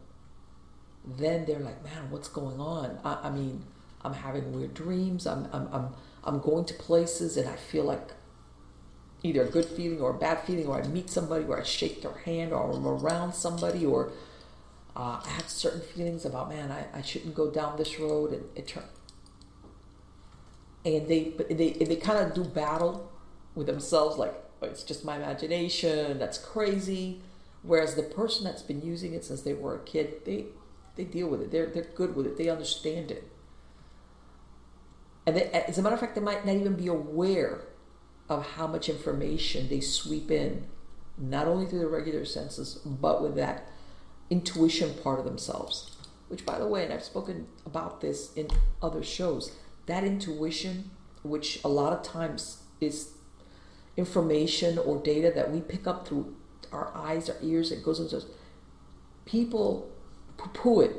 [1.05, 2.99] then they're like man what's going on?
[3.05, 3.65] I, I mean
[4.05, 5.27] i'm having weird dreams.
[5.27, 5.89] I'm, I'm i'm
[6.29, 8.13] i'm going to places and i feel like
[9.23, 12.03] either a good feeling or a bad feeling, or I meet somebody, or I shake
[12.03, 14.13] their hand, or I'm around somebody, or
[14.97, 18.45] uh, I have certain feelings about, man, I, I shouldn't go down this road, and
[18.55, 18.85] it turn.
[20.85, 23.11] And they they they kind of do battle
[23.55, 27.21] with themselves, like oh, it's just my imagination, that's crazy.
[27.63, 30.47] Whereas the person that's been using it since they were a kid, they
[30.95, 31.51] they deal with it.
[31.51, 32.37] They're they're good with it.
[32.39, 33.25] They understand it.
[35.29, 37.61] And they, as a matter of fact, they might not even be aware
[38.31, 40.65] of how much information they sweep in,
[41.19, 43.67] not only through the regular senses, but with that
[44.31, 45.95] intuition part of themselves.
[46.29, 48.49] Which, by the way, and I've spoken about this in
[48.81, 49.53] other shows,
[49.85, 53.11] that intuition, which a lot of times is
[53.99, 56.35] information or data that we pick up through
[56.73, 58.25] our eyes, our ears, it goes into us.
[59.27, 59.93] People
[60.39, 60.97] poo poo it.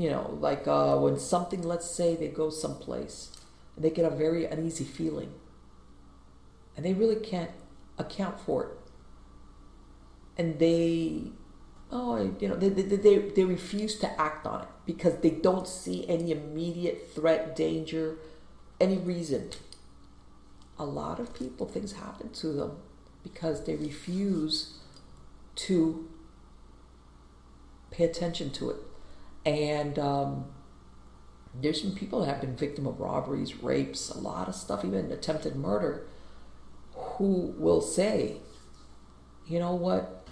[0.00, 3.30] You know, like uh, when something, let's say they go someplace,
[3.76, 5.32] and they get a very uneasy feeling
[6.76, 7.50] and they really can't
[7.98, 8.70] account for it.
[10.38, 11.24] And they
[11.92, 15.66] oh, you know, they, they, they, they refuse to act on it because they don't
[15.66, 18.16] see any immediate threat, danger,
[18.80, 19.50] any reason.
[20.78, 22.78] A lot of people, things happen to them
[23.22, 24.78] because they refuse
[25.56, 26.08] to
[27.90, 28.76] pay attention to it.
[29.44, 30.46] And um,
[31.54, 35.10] there's some people that have been victim of robberies, rapes, a lot of stuff, even
[35.10, 36.06] attempted murder,
[36.92, 38.36] who will say,
[39.46, 40.28] you know what,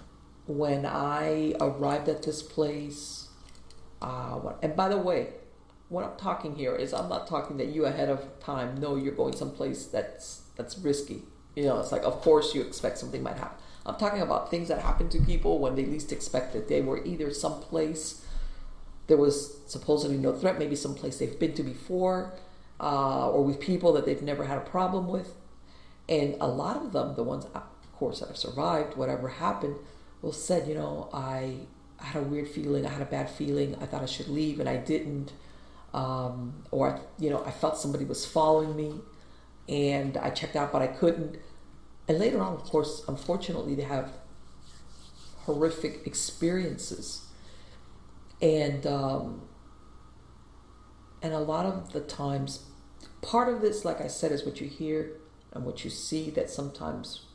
[0.47, 3.29] when I arrived at this place,
[4.01, 5.29] uh, what, and by the way,
[5.89, 9.15] what I'm talking here is I'm not talking that you ahead of time know you're
[9.15, 11.23] going someplace that's that's risky.
[11.57, 13.59] You know, it's like of course you expect something might happen.
[13.87, 16.69] I'm talking about things that happen to people when they least expect it.
[16.69, 18.25] They were either someplace
[19.09, 22.33] there was supposedly no threat, maybe someplace they've been to before,
[22.79, 25.35] uh, or with people that they've never had a problem with.
[26.09, 29.77] And a lot of them, the ones, of course, that have survived, whatever happened,
[30.23, 31.57] will said, you know, I,
[31.99, 34.69] had a weird feeling, I had a bad feeling, I thought I should leave, and
[34.69, 35.33] I didn't.
[35.93, 39.01] Um, or, you know, I felt somebody was following me,
[39.69, 41.39] and I checked out, but I couldn't.
[42.07, 44.13] And later on, of course, unfortunately, they have
[45.41, 47.28] horrific experiences
[48.41, 49.43] and um,
[51.23, 52.65] and a lot of the times
[53.23, 55.13] part of this like i said is what you hear
[55.53, 57.27] and what you see that sometimes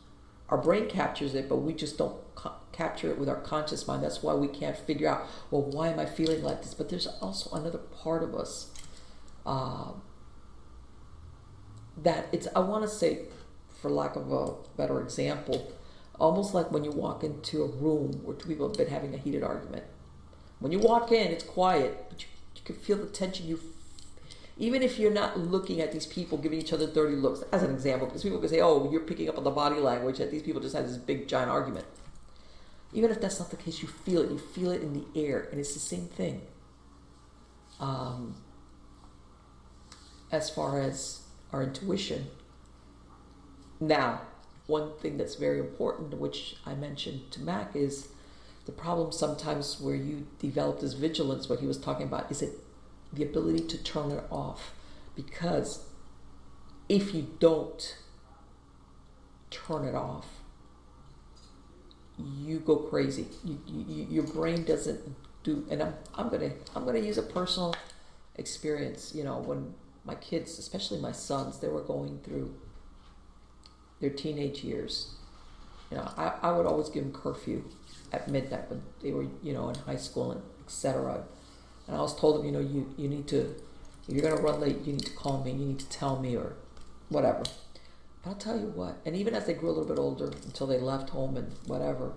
[0.50, 4.04] our brain captures it but we just don't ca- capture it with our conscious mind.
[4.04, 6.74] That's why we can't figure out well why am i feeling like this?
[6.74, 8.72] But there's also another part of us
[9.46, 9.92] uh,
[11.98, 13.20] that it's i want to say
[13.82, 15.74] for lack of a better example
[16.20, 19.18] almost like when you walk into a room where two people have been having a
[19.18, 19.84] heated argument
[20.64, 23.46] when you walk in, it's quiet, but you, you can feel the tension.
[23.46, 23.60] You,
[24.58, 27.72] even if you're not looking at these people giving each other dirty looks, as an
[27.74, 30.42] example, because people can say, "Oh, you're picking up on the body language that these
[30.42, 31.86] people just had this big giant argument."
[32.94, 34.32] Even if that's not the case, you feel it.
[34.32, 36.44] You feel it in the air, and it's the same thing.
[37.82, 38.38] Um,
[40.32, 42.28] as far as our intuition.
[43.82, 44.22] Now,
[44.68, 48.13] one thing that's very important, which I mentioned to Mack, is
[48.66, 52.60] the problem sometimes where you develop this vigilance, what he was talking about, is it
[53.12, 54.74] the ability to turn it off.
[55.16, 55.86] Because
[56.90, 57.98] if you don't
[59.52, 60.26] turn it off,
[62.18, 63.28] you go crazy.
[63.44, 65.02] You, you, your brain doesn't
[65.44, 65.66] do.
[65.70, 67.76] And I'm, I'm gonna I'm gonna use a personal
[68.36, 69.14] experience.
[69.14, 69.74] You know, when
[70.06, 72.54] my kids, especially my sons, they were going through
[74.00, 75.16] their teenage years.
[75.92, 77.64] You know, I, I would always give them curfew
[78.14, 81.24] at midnight when they were, you know, in high school and etc.
[81.88, 83.56] And I was told them, you know, you, you need to,
[84.08, 86.20] if you're going to run late, you need to call me, you need to tell
[86.20, 86.54] me or
[87.10, 87.44] whatever.
[88.24, 90.68] But I'll tell you what, and even as they grew a little bit older until
[90.68, 92.14] they left home and whatever,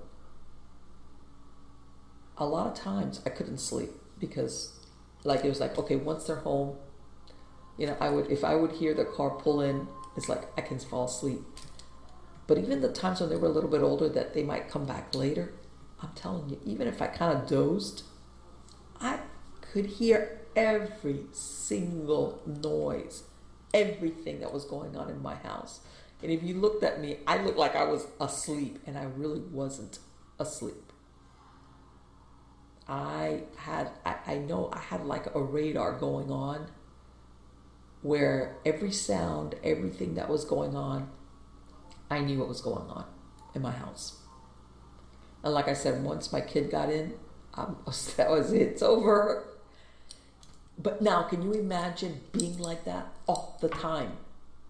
[2.38, 3.90] a lot of times I couldn't sleep
[4.20, 4.78] because
[5.24, 6.76] like it was like, okay, once they're home,
[7.76, 10.60] you know, I would, if I would hear the car pull in, it's like I
[10.60, 11.42] can fall asleep.
[12.46, 14.86] But even the times when they were a little bit older that they might come
[14.86, 15.52] back later,
[16.02, 18.02] I'm telling you, even if I kind of dozed,
[19.00, 19.20] I
[19.60, 23.24] could hear every single noise,
[23.72, 25.80] everything that was going on in my house.
[26.22, 29.40] And if you looked at me, I looked like I was asleep, and I really
[29.40, 29.98] wasn't
[30.38, 30.92] asleep.
[32.88, 36.68] I had, I, I know I had like a radar going on
[38.02, 41.10] where every sound, everything that was going on,
[42.08, 43.04] I knew what was going on
[43.54, 44.22] in my house.
[45.46, 47.14] And like I said, once my kid got in,
[47.56, 48.62] that was it.
[48.62, 49.44] It's over.
[50.76, 54.14] But now, can you imagine being like that all the time?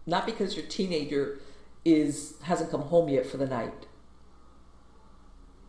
[0.05, 1.41] Not because your teenager
[1.83, 3.87] is hasn't come home yet for the night,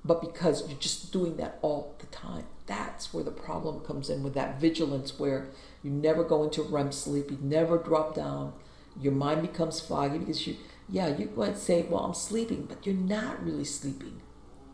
[0.04, 2.44] but because you're just doing that all the time.
[2.66, 5.48] That's where the problem comes in with that vigilance, where
[5.84, 8.52] you never go into REM sleep, you never drop down,
[9.00, 10.58] your mind becomes foggy because you,
[10.90, 14.22] yeah, you might say, well, I'm sleeping, but you're not really sleeping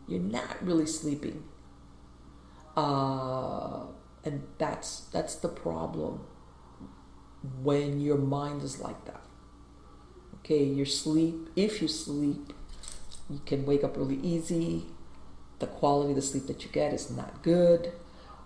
[0.08, 1.44] you're not really sleeping.
[2.76, 3.84] Uh,
[4.24, 6.26] and that's that's the problem
[7.62, 9.22] when your mind is like that.
[10.40, 12.54] Okay, your sleep, if you sleep,
[13.30, 14.86] you can wake up really easy.
[15.60, 17.94] The quality of the sleep that you get is not good.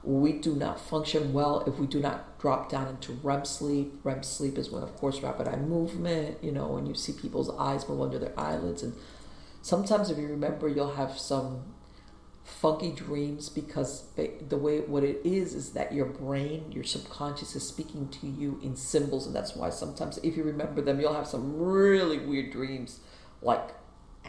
[0.04, 4.00] We do not function well if we do not drop down into REM sleep.
[4.04, 7.50] REM sleep is when, of course, rapid eye movement, you know, when you see people's
[7.58, 8.94] eyes move under their eyelids and
[9.62, 11.64] sometimes if you remember you'll have some
[12.44, 17.68] funky dreams because the way what it is is that your brain your subconscious is
[17.68, 21.28] speaking to you in symbols and that's why sometimes if you remember them you'll have
[21.28, 23.02] some really weird dreams
[23.42, 23.70] like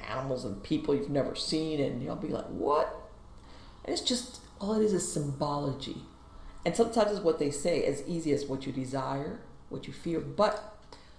[0.08, 2.92] animals and people you've never seen and you'll be like what
[3.84, 5.96] And it's just all it is is symbology.
[6.64, 10.20] And sometimes it's what they say, as easy as what you desire, what you fear.
[10.20, 10.77] But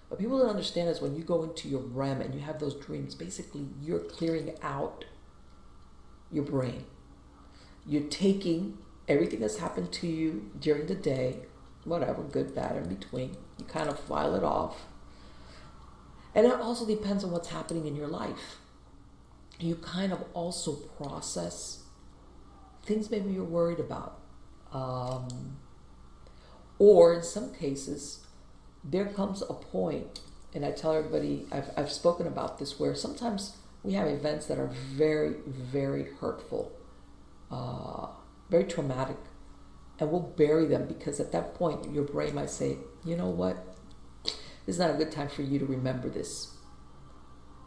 [0.09, 2.75] what people don't understand is when you go into your REM and you have those
[2.75, 5.05] dreams, basically you're clearing out
[6.31, 6.85] your brain.
[7.85, 11.37] You're taking everything that's happened to you during the day,
[11.83, 13.37] whatever, good, bad, in between.
[13.57, 14.87] You kind of file it off.
[16.33, 18.57] And it also depends on what's happening in your life.
[19.59, 21.83] You kind of also process
[22.83, 24.19] things maybe you're worried about.
[24.71, 25.57] Um,
[26.79, 28.25] or in some cases,
[28.83, 30.21] there comes a point,
[30.53, 34.57] and I tell everybody, I've, I've spoken about this, where sometimes we have events that
[34.57, 36.71] are very, very hurtful,
[37.51, 38.07] uh,
[38.49, 39.17] very traumatic,
[39.99, 43.57] and we'll bury them because at that point your brain might say, you know what,
[44.23, 46.55] this is not a good time for you to remember this.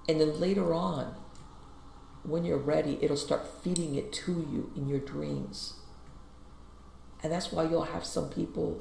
[0.09, 1.15] And then later on,
[2.25, 5.75] when you're ready, it'll start feeding it to you in your dreams.
[7.23, 8.81] And that's why you'll have some people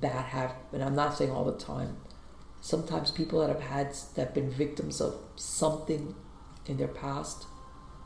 [0.00, 1.96] that have, and I'm not saying all the time,
[2.60, 6.14] sometimes people that have had, that have been victims of something
[6.66, 7.46] in their past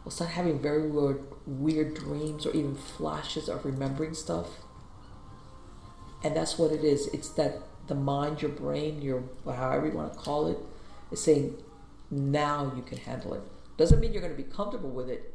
[0.05, 4.49] will start having very weird, weird dreams or even flashes of remembering stuff.
[6.25, 7.09] And that's what it is.
[7.09, 10.59] It's that the mind, your brain, your however you want to call it,
[11.11, 11.63] is saying,
[12.11, 13.43] now you can handle it.
[13.77, 15.35] Doesn't mean you're going to be comfortable with it,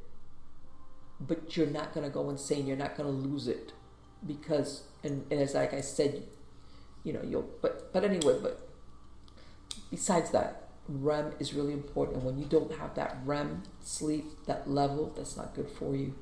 [1.20, 2.66] but you're not going to go insane.
[2.66, 3.74] You're not going to lose it
[4.26, 6.24] because, and, and like I said,
[7.04, 8.68] you know, you'll, but, but anyway, but
[9.90, 12.24] besides that, REM is really important.
[12.24, 16.16] When you don't have that REM sleep, that level, that's not good for you.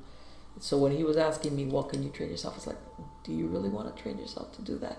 [0.58, 2.56] So when he was asking me, what can you train yourself?
[2.56, 2.76] It's like,
[3.24, 4.98] do you really want to train yourself to do that?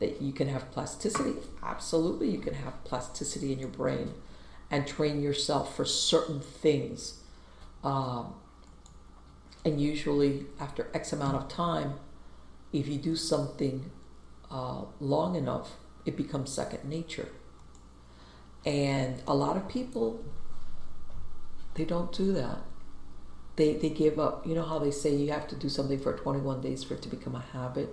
[0.00, 1.34] That you can have plasticity?
[1.62, 4.14] Absolutely, you can have plasticity in your brain
[4.70, 7.20] and train yourself for certain things.
[7.82, 8.34] Um,
[9.64, 11.94] and usually, after X amount of time,
[12.72, 13.90] if you do something
[14.50, 15.72] uh, long enough,
[16.04, 17.28] it becomes second nature.
[18.64, 20.24] And a lot of people,
[21.74, 22.58] they don't do that.
[23.56, 24.46] They, they give up.
[24.46, 27.02] You know how they say you have to do something for 21 days for it
[27.02, 27.88] to become a habit?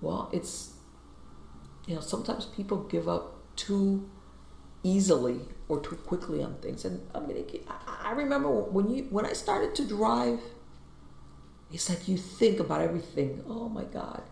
[0.00, 0.74] Well, it's,
[1.86, 4.08] you know, sometimes people give up too
[4.82, 6.84] easily or too quickly on things.
[6.84, 7.44] And I mean,
[8.02, 10.40] I remember when you when I started to drive,
[11.72, 13.44] it's like you think about everything.
[13.48, 14.22] Oh my God.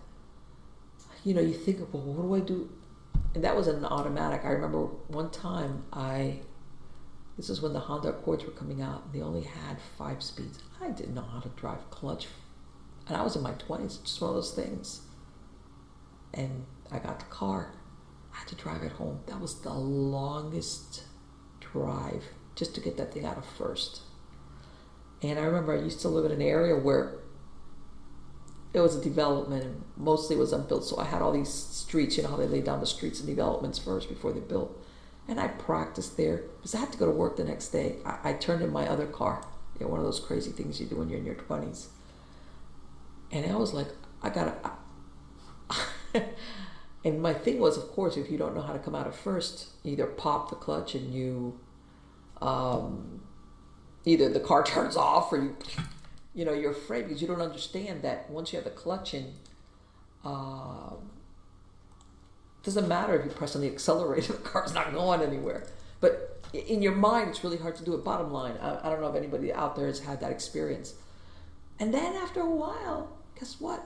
[1.25, 2.71] You know, you think well, what do I do?
[3.35, 4.43] And that was an automatic.
[4.45, 6.41] I remember one time I
[7.37, 9.13] this is when the Honda Accords were coming out.
[9.13, 10.59] They only had five speeds.
[10.81, 12.27] I didn't know how to drive clutch.
[13.07, 15.03] And I was in my 20s, just one of those things.
[16.35, 17.73] And I got the car
[18.33, 19.21] I had to drive it home.
[19.27, 21.05] That was the longest
[21.61, 24.03] drive just to get that thing out of first.
[25.23, 27.19] And I remember I used to live in an area where
[28.79, 30.85] it was a development and mostly was unbuilt.
[30.85, 33.29] So I had all these streets, you know how they lay down the streets and
[33.29, 34.83] developments first before they built.
[35.27, 37.97] And I practiced there because I had to go to work the next day.
[38.05, 39.45] I, I turned in my other car,
[39.79, 41.89] you know, one of those crazy things you do when you're in your 20s.
[43.31, 43.89] And I was like,
[44.23, 44.55] I gotta.
[47.05, 49.15] And my thing was, of course, if you don't know how to come out of
[49.15, 51.59] first, either pop the clutch and you,
[52.43, 53.23] um,
[54.05, 55.57] either the car turns off or you,
[56.35, 59.33] you know, you're afraid because you don't understand that once you have the clutch in,
[60.25, 60.95] uh,
[62.63, 65.67] doesn't matter if you press on the accelerator, the car's not going anywhere.
[66.01, 68.05] But in your mind, it's really hard to do it.
[68.05, 70.95] Bottom line, I, I don't know if anybody out there has had that experience.
[71.81, 73.85] And then after a while, guess what?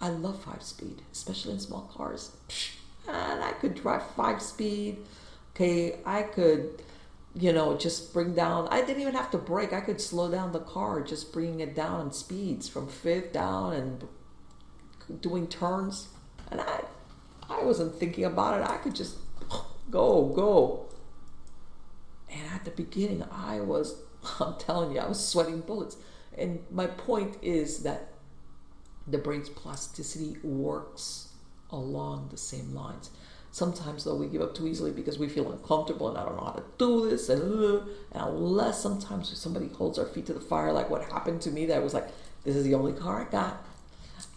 [0.00, 2.32] I love five speed, especially in small cars.
[3.08, 4.98] And I could drive five speed.
[5.54, 6.82] Okay, I could,
[7.34, 8.68] you know, just bring down.
[8.70, 9.72] I didn't even have to brake.
[9.72, 13.72] I could slow down the car, just bringing it down in speeds from fifth down
[13.72, 14.08] and
[15.20, 16.08] doing turns.
[16.50, 16.80] And I,
[17.48, 18.68] I wasn't thinking about it.
[18.68, 19.16] I could just
[19.90, 20.86] go, go.
[22.30, 23.96] And at the beginning, I was,
[24.40, 25.96] I'm telling you, I was sweating bullets.
[26.36, 28.08] And my point is that
[29.06, 31.32] the brain's plasticity works
[31.70, 33.10] along the same lines.
[33.52, 36.44] Sometimes, though, we give up too easily because we feel uncomfortable and I don't know
[36.44, 37.28] how to do this.
[37.28, 37.80] And, uh,
[38.12, 41.66] and unless sometimes somebody holds our feet to the fire, like what happened to me,
[41.66, 42.08] that was like,
[42.44, 43.64] this is the only car I got.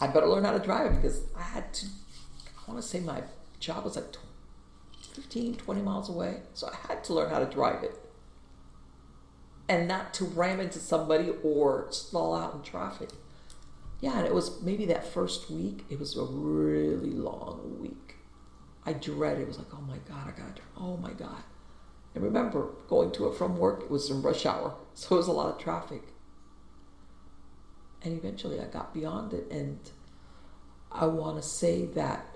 [0.01, 3.23] I better learn how to drive because I had to, I want to say my
[3.59, 4.05] job was like
[5.13, 6.41] 15, 20 miles away.
[6.53, 7.97] So I had to learn how to drive it.
[9.69, 13.09] And not to ram into somebody or stall out in traffic
[14.05, 18.04] yeah, and it was maybe that first week, it was a really long week.
[18.85, 19.47] I dreaded it.
[19.47, 21.43] was like, oh my God, I got to oh my God.
[22.13, 25.27] And remember, going to it from work, it was in rush hour, so it was
[25.27, 26.03] a lot of traffic.
[28.03, 29.47] and eventually I got beyond it.
[29.51, 29.79] And
[30.91, 32.27] I want to say that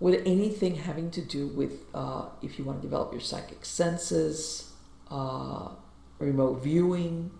[0.00, 4.72] with anything having to do with uh, if you want to develop your psychic senses,
[5.10, 5.70] uh,
[6.18, 7.30] remote viewing,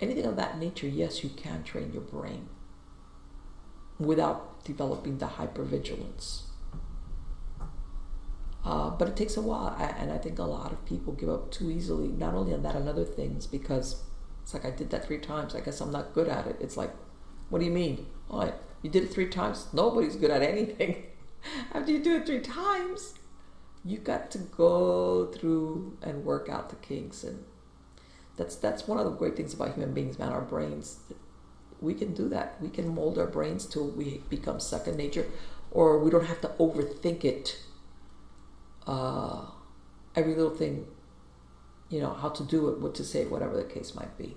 [0.00, 2.48] anything of that nature, yes, you can train your brain
[3.98, 6.42] without developing the hypervigilance.
[8.64, 11.28] Uh, but it takes a while, I, and I think a lot of people give
[11.28, 12.08] up too easily.
[12.08, 14.02] Not only on that, on other things, because
[14.42, 15.54] it's like I did that three times.
[15.54, 16.56] I guess I'm not good at it.
[16.60, 16.90] It's like,
[17.50, 18.06] what do you mean?
[18.30, 18.52] Oh,
[18.82, 19.68] you did it three times.
[19.72, 21.04] Nobody's good at anything.
[21.72, 23.14] After you do it three times,
[23.84, 27.44] you got to go through and work out the kinks, and
[28.36, 30.32] that's that's one of the great things about human beings, man.
[30.32, 30.98] Our brains,
[31.80, 32.60] we can do that.
[32.60, 35.26] We can mold our brains till we become second nature,
[35.70, 37.58] or we don't have to overthink it
[38.88, 39.44] uh,
[40.16, 40.86] every little thing,
[41.90, 44.34] you know, how to do it, what to say, whatever the case might be.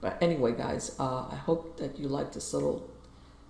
[0.00, 2.90] But anyway, guys, uh, I hope that you liked this little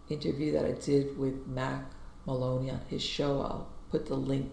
[0.09, 1.85] interview that I did with Mack
[2.27, 3.41] Maloney on his show.
[3.41, 4.53] I'll put the link.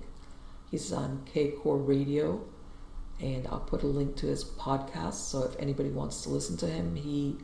[0.70, 2.46] He's on K Core Radio,
[3.20, 5.30] and I'll put a link to his podcast.
[5.30, 7.38] So if anybody wants to listen to him, he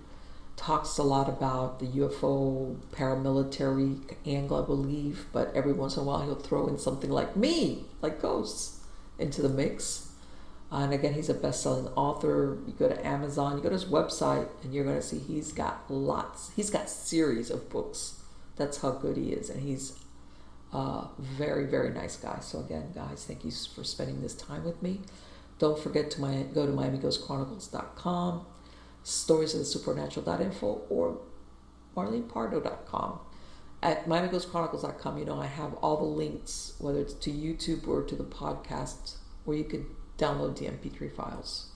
[0.57, 6.05] talks a lot about the UFO paramilitary angle, I believe, but every once in a
[6.05, 8.81] while he'll throw in something like me, like ghosts,
[9.19, 10.11] into the mix.
[10.71, 12.57] Uh, and again, he's a best-selling author.
[12.67, 15.53] You go to Amazon, you go to his website, and you're going to see he's
[15.53, 16.51] got lots.
[16.55, 18.21] He's got series of books.
[18.57, 19.97] That's how good he is, and he's
[20.73, 22.39] a very, very nice guy.
[22.41, 25.01] So again, guys, thank you for spending this time with me.
[25.59, 28.45] Don't forget to my go to MiamiGhostChronicles.com
[29.07, 31.17] stories of the supernatural.info or
[31.95, 33.19] marlenepardo.com.
[33.81, 38.15] At MiamiGhostChronicles.com, you know, I have all the links, whether it's to YouTube or to
[38.15, 39.85] the podcast, where you could
[40.17, 41.67] download the MP3 files.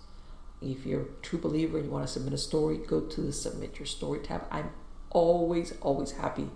[0.61, 3.31] If you're a true believer and you want to submit a story, go to the
[3.31, 4.45] Submit Your Story tab.
[4.51, 4.71] I'm
[5.09, 6.49] always, always happy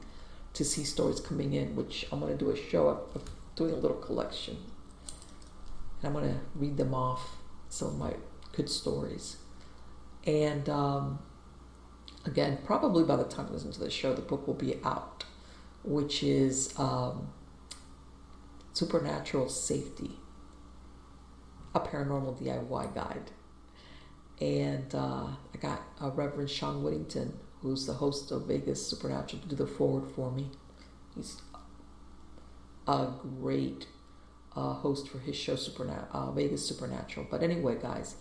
[0.53, 3.71] to see stories coming in, which I'm going to do a show of, of doing
[3.71, 4.57] a little collection.
[6.01, 7.37] And I'm going to read them off,
[7.69, 8.13] some of my
[8.51, 9.37] good stories.
[10.25, 11.19] And um,
[12.25, 15.23] again, probably by the time you listen to the show, the book will be out,
[15.83, 17.29] which is um,
[18.73, 20.11] Supernatural Safety,
[21.73, 23.31] a paranormal DIY guide.
[24.41, 29.47] And uh, I got uh, Reverend Sean Whittington, who's the host of Vegas Supernatural, to
[29.47, 30.49] do the foreword for me.
[31.15, 31.41] He's
[32.87, 33.07] a
[33.39, 33.87] great
[34.55, 35.57] uh, host for his show,
[36.11, 37.27] uh, Vegas Supernatural.
[37.29, 38.15] But anyway, guys,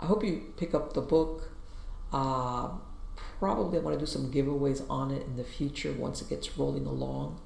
[0.00, 1.50] I hope you pick up the book.
[2.12, 2.70] Uh,
[3.38, 6.56] probably I want to do some giveaways on it in the future once it gets
[6.56, 7.40] rolling along.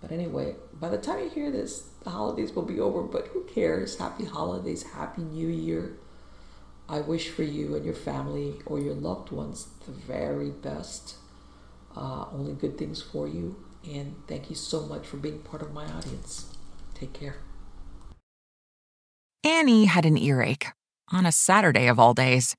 [0.00, 3.44] But anyway, by the time you hear this, the holidays will be over, but who
[3.44, 3.98] cares?
[3.98, 5.96] Happy holidays, happy new year.
[6.88, 11.16] I wish for you and your family or your loved ones the very best.
[11.96, 13.56] Uh, only good things for you.
[13.88, 16.56] And thank you so much for being part of my audience.
[16.94, 17.36] Take care.
[19.44, 20.68] Annie had an earache
[21.10, 22.54] on a Saturday of all days.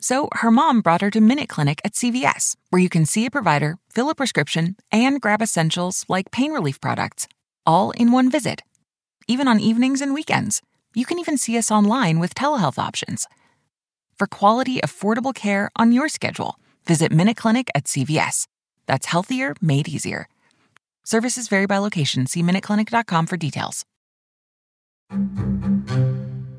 [0.00, 3.30] So her mom brought her to Minute Clinic at CVS, where you can see a
[3.30, 7.26] provider, fill a prescription, and grab essentials like pain relief products,
[7.64, 8.62] all in one visit.
[9.26, 10.60] Even on evenings and weekends.
[10.94, 13.26] You can even see us online with telehealth options.
[14.18, 16.56] For quality, affordable care on your schedule,
[16.86, 18.46] visit Minute Clinic at CVS.
[18.86, 20.28] That's healthier made easier.
[21.04, 22.26] Services vary by location.
[22.26, 23.84] See MinuteClinic.com for details.